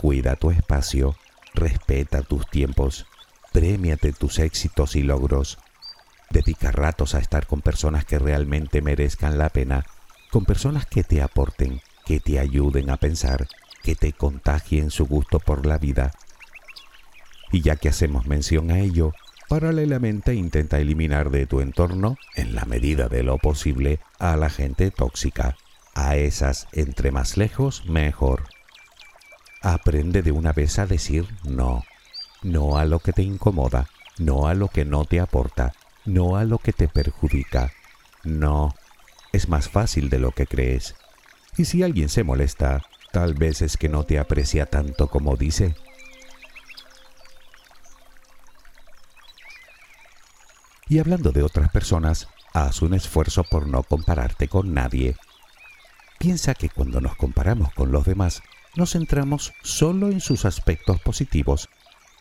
Cuida 0.00 0.34
tu 0.36 0.50
espacio, 0.50 1.14
respeta 1.52 2.22
tus 2.22 2.48
tiempos, 2.48 3.04
premiate 3.52 4.14
tus 4.14 4.38
éxitos 4.38 4.96
y 4.96 5.02
logros. 5.02 5.58
Dedica 6.30 6.72
ratos 6.72 7.14
a 7.14 7.18
estar 7.18 7.46
con 7.46 7.60
personas 7.60 8.06
que 8.06 8.18
realmente 8.18 8.80
merezcan 8.80 9.36
la 9.36 9.50
pena, 9.50 9.84
con 10.30 10.46
personas 10.46 10.86
que 10.86 11.04
te 11.04 11.20
aporten, 11.20 11.82
que 12.06 12.18
te 12.18 12.38
ayuden 12.38 12.88
a 12.88 12.96
pensar, 12.96 13.46
que 13.82 13.94
te 13.94 14.14
contagien 14.14 14.90
su 14.90 15.04
gusto 15.04 15.38
por 15.38 15.66
la 15.66 15.76
vida. 15.76 16.12
Y 17.52 17.60
ya 17.60 17.76
que 17.76 17.90
hacemos 17.90 18.26
mención 18.26 18.70
a 18.70 18.78
ello, 18.78 19.12
paralelamente 19.50 20.32
intenta 20.32 20.78
eliminar 20.78 21.28
de 21.28 21.46
tu 21.46 21.60
entorno, 21.60 22.16
en 22.36 22.54
la 22.54 22.64
medida 22.64 23.08
de 23.08 23.22
lo 23.22 23.36
posible, 23.36 24.00
a 24.18 24.38
la 24.38 24.48
gente 24.48 24.90
tóxica. 24.90 25.58
A 25.94 26.16
esas, 26.16 26.68
entre 26.72 27.10
más 27.10 27.36
lejos, 27.36 27.84
mejor. 27.84 28.44
Aprende 29.62 30.22
de 30.22 30.32
una 30.32 30.52
vez 30.52 30.78
a 30.78 30.86
decir 30.86 31.28
no. 31.44 31.84
No 32.42 32.78
a 32.78 32.86
lo 32.86 33.00
que 33.00 33.12
te 33.12 33.22
incomoda, 33.22 33.88
no 34.18 34.46
a 34.46 34.54
lo 34.54 34.68
que 34.68 34.86
no 34.86 35.04
te 35.04 35.20
aporta, 35.20 35.72
no 36.06 36.36
a 36.36 36.44
lo 36.44 36.58
que 36.58 36.72
te 36.72 36.88
perjudica. 36.88 37.72
No. 38.24 38.74
Es 39.32 39.48
más 39.48 39.68
fácil 39.68 40.08
de 40.08 40.18
lo 40.18 40.32
que 40.32 40.46
crees. 40.46 40.94
Y 41.56 41.66
si 41.66 41.82
alguien 41.82 42.08
se 42.08 42.24
molesta, 42.24 42.82
tal 43.12 43.34
vez 43.34 43.60
es 43.60 43.76
que 43.76 43.90
no 43.90 44.04
te 44.04 44.18
aprecia 44.18 44.66
tanto 44.66 45.08
como 45.08 45.36
dice. 45.36 45.74
Y 50.88 50.98
hablando 50.98 51.32
de 51.32 51.42
otras 51.42 51.70
personas, 51.70 52.28
haz 52.52 52.82
un 52.82 52.94
esfuerzo 52.94 53.44
por 53.44 53.68
no 53.68 53.82
compararte 53.82 54.48
con 54.48 54.72
nadie. 54.72 55.16
Piensa 56.18 56.54
que 56.54 56.68
cuando 56.68 57.00
nos 57.00 57.14
comparamos 57.14 57.72
con 57.74 57.92
los 57.92 58.04
demás, 58.04 58.42
nos 58.76 58.92
centramos 58.92 59.52
solo 59.62 60.08
en 60.10 60.20
sus 60.20 60.44
aspectos 60.44 61.00
positivos, 61.00 61.68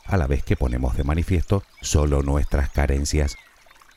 a 0.06 0.18
la 0.18 0.28
vez 0.28 0.44
que 0.44 0.56
ponemos 0.56 0.98
de 0.98 1.04
manifiesto 1.04 1.64
solo 1.82 2.24
nuestras 2.24 2.70
carencias, 2.70 3.38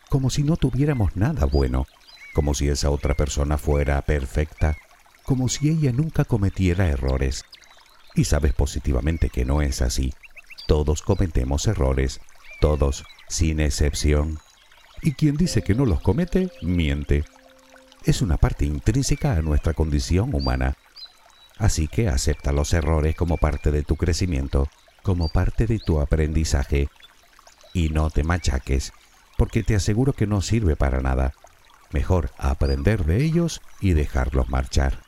como 0.09 0.31
si 0.31 0.43
no 0.43 0.57
tuviéramos 0.57 1.17
nada 1.17 1.47
bueno, 1.47 1.87
como 2.35 2.55
si 2.55 2.69
esa 2.69 2.91
otra 2.91 3.15
persona 3.15 3.59
fuera 3.59 4.01
perfecta 4.03 4.77
como 5.25 5.49
si 5.49 5.69
ella 5.69 5.93
nunca 5.93 6.25
cometiera 6.25 6.89
errores. 6.89 7.45
Y 8.15 8.25
sabes 8.25 8.53
positivamente 8.53 9.31
que 9.31 9.45
no 9.45 9.63
es 9.63 9.83
así. 9.83 10.13
Todos 10.67 11.03
cometemos 11.03 11.67
errores, 11.67 12.21
todos, 12.61 13.05
sin 13.29 13.61
excepción. 13.61 14.39
Y 15.01 15.13
quien 15.13 15.37
dice 15.37 15.63
que 15.63 15.75
no 15.75 15.87
los 15.87 16.01
comete, 16.01 16.51
miente. 16.61 17.25
Es 18.05 18.21
una 18.23 18.37
parte 18.37 18.65
intrínseca 18.65 19.33
a 19.33 19.43
nuestra 19.43 19.75
condición 19.75 20.35
humana. 20.35 20.77
Así 21.63 21.87
que 21.87 22.09
acepta 22.09 22.51
los 22.51 22.73
errores 22.73 23.15
como 23.15 23.37
parte 23.37 23.71
de 23.71 23.85
tu 23.85 23.95
crecimiento, 23.95 24.69
como 25.05 25.29
parte 25.29 25.69
de 25.69 25.79
tu 25.79 26.01
aprendizaje. 26.01 26.89
Y 27.73 27.91
no 27.91 28.11
te 28.11 28.25
machaques, 28.25 28.93
porque 29.39 29.63
te 29.63 29.77
aseguro 29.77 30.13
que 30.13 30.27
no 30.27 30.43
sirve 30.43 30.75
para 30.75 31.01
nada. 31.01 31.35
Mejor 31.93 32.33
aprender 32.37 33.05
de 33.05 33.23
ellos 33.23 33.61
y 33.81 33.93
dejarlos 33.93 34.49
marchar. 34.49 35.05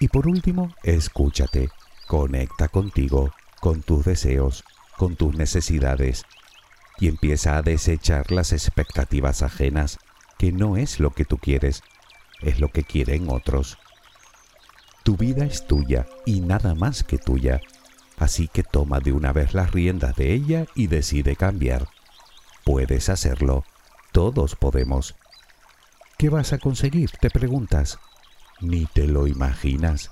Y 0.00 0.08
por 0.08 0.26
último, 0.26 0.74
escúchate, 0.82 1.68
conecta 2.08 2.66
contigo, 2.66 3.32
con 3.60 3.82
tus 3.82 4.04
deseos, 4.04 4.64
con 4.96 5.14
tus 5.14 5.36
necesidades, 5.36 6.24
y 6.98 7.06
empieza 7.06 7.56
a 7.56 7.62
desechar 7.62 8.32
las 8.32 8.52
expectativas 8.52 9.42
ajenas, 9.42 10.00
que 10.38 10.52
no 10.52 10.76
es 10.76 11.00
lo 11.00 11.10
que 11.10 11.24
tú 11.24 11.38
quieres, 11.38 11.82
es 12.40 12.60
lo 12.60 12.68
que 12.68 12.84
quieren 12.84 13.28
otros. 13.30 13.78
Tu 15.02 15.16
vida 15.16 15.44
es 15.44 15.66
tuya 15.66 16.06
y 16.24 16.40
nada 16.40 16.74
más 16.74 17.02
que 17.02 17.18
tuya, 17.18 17.60
así 18.18 18.48
que 18.48 18.62
toma 18.62 19.00
de 19.00 19.12
una 19.12 19.32
vez 19.32 19.54
las 19.54 19.72
riendas 19.72 20.14
de 20.16 20.32
ella 20.32 20.66
y 20.74 20.86
decide 20.86 21.36
cambiar. 21.36 21.88
Puedes 22.64 23.08
hacerlo, 23.08 23.64
todos 24.12 24.54
podemos. 24.54 25.16
¿Qué 26.18 26.28
vas 26.28 26.52
a 26.52 26.58
conseguir? 26.58 27.10
Te 27.20 27.30
preguntas. 27.30 27.98
Ni 28.60 28.86
te 28.86 29.06
lo 29.06 29.26
imaginas. 29.26 30.10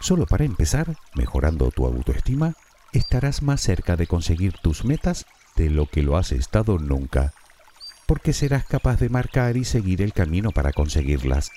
Solo 0.00 0.26
para 0.26 0.44
empezar, 0.44 0.96
mejorando 1.14 1.70
tu 1.70 1.86
autoestima, 1.86 2.54
estarás 2.92 3.42
más 3.42 3.60
cerca 3.60 3.96
de 3.96 4.06
conseguir 4.06 4.54
tus 4.58 4.84
metas 4.84 5.26
de 5.56 5.70
lo 5.70 5.86
que 5.86 6.02
lo 6.02 6.16
has 6.16 6.32
estado 6.32 6.78
nunca, 6.78 7.32
porque 8.08 8.32
serás 8.32 8.64
capaz 8.64 8.98
de 9.00 9.10
marcar 9.10 9.58
y 9.58 9.66
seguir 9.66 10.00
el 10.00 10.14
camino 10.14 10.50
para 10.50 10.72
conseguirlas, 10.72 11.50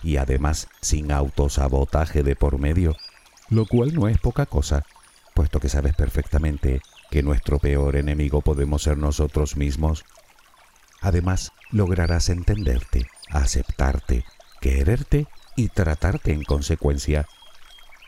y 0.00 0.16
además 0.16 0.68
sin 0.80 1.10
autosabotaje 1.10 2.22
de 2.22 2.36
por 2.36 2.60
medio, 2.60 2.96
lo 3.50 3.66
cual 3.66 3.92
no 3.92 4.06
es 4.06 4.16
poca 4.18 4.46
cosa, 4.46 4.86
puesto 5.34 5.58
que 5.58 5.68
sabes 5.68 5.92
perfectamente 5.96 6.82
que 7.10 7.24
nuestro 7.24 7.58
peor 7.58 7.96
enemigo 7.96 8.42
podemos 8.42 8.84
ser 8.84 8.96
nosotros 8.96 9.56
mismos. 9.56 10.04
Además, 11.00 11.50
lograrás 11.72 12.28
entenderte, 12.28 13.08
aceptarte, 13.28 14.24
quererte 14.60 15.26
y 15.56 15.66
tratarte 15.66 16.32
en 16.32 16.44
consecuencia, 16.44 17.26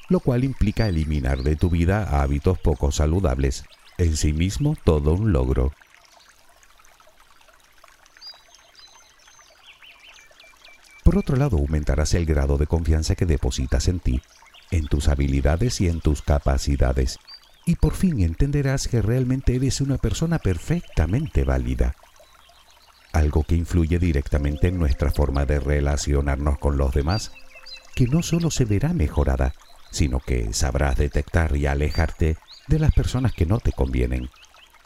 lo 0.08 0.20
cual 0.20 0.44
implica 0.44 0.86
eliminar 0.86 1.42
de 1.42 1.56
tu 1.56 1.70
vida 1.70 2.22
hábitos 2.22 2.56
poco 2.56 2.92
saludables, 2.92 3.64
en 3.98 4.16
sí 4.16 4.32
mismo 4.32 4.76
todo 4.84 5.14
un 5.14 5.32
logro. 5.32 5.72
Por 11.14 11.20
otro 11.20 11.36
lado, 11.36 11.58
aumentarás 11.58 12.12
el 12.14 12.26
grado 12.26 12.58
de 12.58 12.66
confianza 12.66 13.14
que 13.14 13.24
depositas 13.24 13.86
en 13.86 14.00
ti, 14.00 14.20
en 14.72 14.88
tus 14.88 15.06
habilidades 15.06 15.80
y 15.80 15.86
en 15.86 16.00
tus 16.00 16.22
capacidades, 16.22 17.20
y 17.64 17.76
por 17.76 17.94
fin 17.94 18.18
entenderás 18.18 18.88
que 18.88 19.00
realmente 19.00 19.54
eres 19.54 19.80
una 19.80 19.96
persona 19.96 20.40
perfectamente 20.40 21.44
válida. 21.44 21.94
Algo 23.12 23.44
que 23.44 23.54
influye 23.54 24.00
directamente 24.00 24.66
en 24.66 24.80
nuestra 24.80 25.12
forma 25.12 25.46
de 25.46 25.60
relacionarnos 25.60 26.58
con 26.58 26.78
los 26.78 26.92
demás, 26.92 27.30
que 27.94 28.08
no 28.08 28.24
solo 28.24 28.50
se 28.50 28.64
verá 28.64 28.92
mejorada, 28.92 29.54
sino 29.92 30.18
que 30.18 30.52
sabrás 30.52 30.96
detectar 30.96 31.54
y 31.54 31.66
alejarte 31.66 32.38
de 32.66 32.78
las 32.80 32.92
personas 32.92 33.32
que 33.32 33.46
no 33.46 33.60
te 33.60 33.70
convienen, 33.70 34.30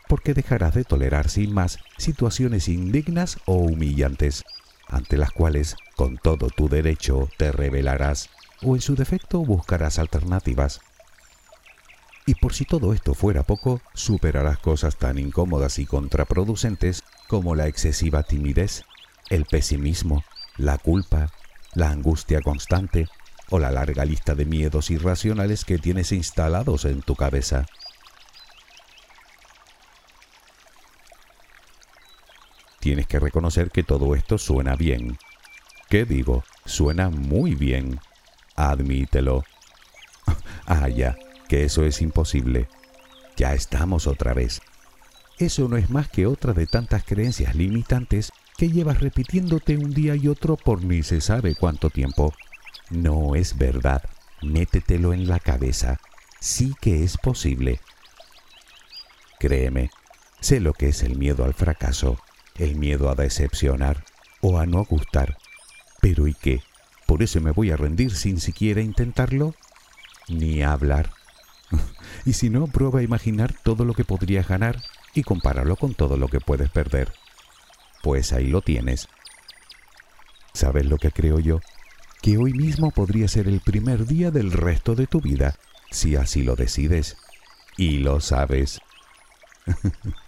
porque 0.09 0.35
dejarás 0.35 0.75
de 0.75 0.85
tolerar 0.85 1.31
sin 1.31 1.55
más 1.55 1.79
situaciones 1.97 2.69
indignas 2.69 3.39
o 3.47 3.55
humillantes, 3.55 4.45
ante 4.89 5.17
las 5.17 5.31
cuales, 5.31 5.77
con 5.97 6.19
todo 6.19 6.49
tu 6.51 6.69
derecho, 6.69 7.29
te 7.37 7.53
rebelarás 7.53 8.31
o 8.63 8.75
en 8.75 8.81
su 8.81 8.95
defecto 8.95 9.41
buscarás 9.45 9.99
alternativas. 9.99 10.81
Y 12.27 12.35
por 12.35 12.53
si 12.53 12.65
todo 12.65 12.93
esto 12.93 13.15
fuera 13.15 13.43
poco, 13.43 13.81
superarás 13.95 14.59
cosas 14.59 14.97
tan 14.97 15.19
incómodas 15.19 15.79
y 15.79 15.87
contraproducentes 15.87 17.03
como 17.27 17.55
la 17.55 17.69
excesiva 17.69 18.23
timidez, 18.23 18.85
el 19.31 19.47
pesimismo, 19.47 20.25
la 20.57 20.77
culpa, 20.77 21.33
la 21.75 21.91
angustia 21.91 22.41
constante 22.43 23.09
o 23.51 23.59
la 23.59 23.71
larga 23.71 24.05
lista 24.05 24.35
de 24.35 24.45
miedos 24.45 24.91
irracionales 24.91 25.65
que 25.65 25.79
tienes 25.79 26.13
instalados 26.13 26.85
en 26.85 27.01
tu 27.03 27.15
cabeza. 27.15 27.67
Tienes 32.81 33.07
que 33.07 33.19
reconocer 33.19 33.71
que 33.71 33.83
todo 33.83 34.15
esto 34.15 34.39
suena 34.39 34.77
bien. 34.77 35.19
¿Qué 35.89 36.05
digo? 36.05 36.45
Suena 36.65 37.11
muy 37.11 37.55
bien. 37.55 38.01
Admítelo. 38.57 39.45
ah, 40.67 40.89
ya, 40.89 41.17
que 41.49 41.65
eso 41.65 41.85
es 41.85 42.03
imposible. 42.03 42.69
Ya 43.37 43.55
estamos 43.55 44.07
otra 44.07 44.35
vez 44.35 44.61
eso 45.39 45.69
no 45.69 45.77
es 45.77 45.89
más 45.89 46.09
que 46.09 46.27
otra 46.27 46.53
de 46.53 46.67
tantas 46.67 47.05
creencias 47.05 47.55
limitantes 47.55 48.33
que 48.57 48.71
llevas 48.71 49.01
repitiéndote 49.01 49.77
un 49.77 49.95
día 49.95 50.17
y 50.17 50.27
otro 50.27 50.57
por 50.57 50.83
ni 50.83 51.05
se 51.05 51.21
sabe 51.21 51.55
cuánto 51.55 51.91
tiempo. 51.91 52.35
No 52.91 53.37
es 53.37 53.57
verdad. 53.57 54.03
Métetelo 54.43 55.13
en 55.13 55.29
la 55.29 55.39
cabeza. 55.39 56.01
Sí 56.41 56.75
que 56.81 57.05
es 57.05 57.17
posible. 57.19 57.81
Créeme, 59.39 59.91
sé 60.41 60.59
lo 60.59 60.73
que 60.73 60.89
es 60.89 61.05
el 61.05 61.17
miedo 61.17 61.45
al 61.45 61.55
fracaso, 61.55 62.19
el 62.59 62.77
miedo 62.77 63.11
a 63.11 63.15
decepcionar 63.15 64.05
o 64.41 64.59
a 64.59 64.67
no 64.67 64.85
gustar. 64.85 65.39
Pero 66.01 66.27
¿y 66.27 66.35
qué? 66.35 66.63
¿Por 67.07 67.23
eso 67.23 67.41
me 67.41 67.53
voy 67.53 67.71
a 67.71 67.77
rendir 67.77 68.15
sin 68.15 68.41
siquiera 68.41 68.81
intentarlo? 68.81 69.55
Ni 70.29 70.63
hablar. 70.63 71.11
y 72.25 72.35
si 72.35 72.51
no, 72.51 72.67
prueba 72.67 73.01
a 73.01 73.03
imaginar 73.03 73.55
todo 73.63 73.85
lo 73.85 73.95
que 73.95 74.05
podrías 74.05 74.47
ganar 74.47 74.83
y 75.15 75.23
compáralo 75.23 75.77
con 75.77 75.95
todo 75.95 76.17
lo 76.17 76.29
que 76.29 76.41
puedes 76.41 76.71
perder. 76.71 77.13
Pues 78.03 78.33
ahí 78.33 78.49
lo 78.49 78.63
tienes. 78.63 79.09
¿Sabes 80.53 80.87
lo 80.87 80.99
que 80.99 81.11
creo 81.11 81.41
yo? 81.41 81.61
Que 82.21 82.37
hoy 82.37 82.53
mismo 82.53 82.91
podría 82.91 83.29
ser 83.29 83.49
el 83.49 83.61
primer 83.61 84.07
día 84.07 84.31
del 84.31 84.53
resto 84.53 84.95
de 84.95 85.07
tu 85.07 85.21
vida, 85.21 85.57
si 85.91 86.17
así 86.17 86.43
lo 86.43 86.57
decides. 86.57 87.17
Y 87.77 87.99
lo 87.99 88.21
sabes. 88.21 88.81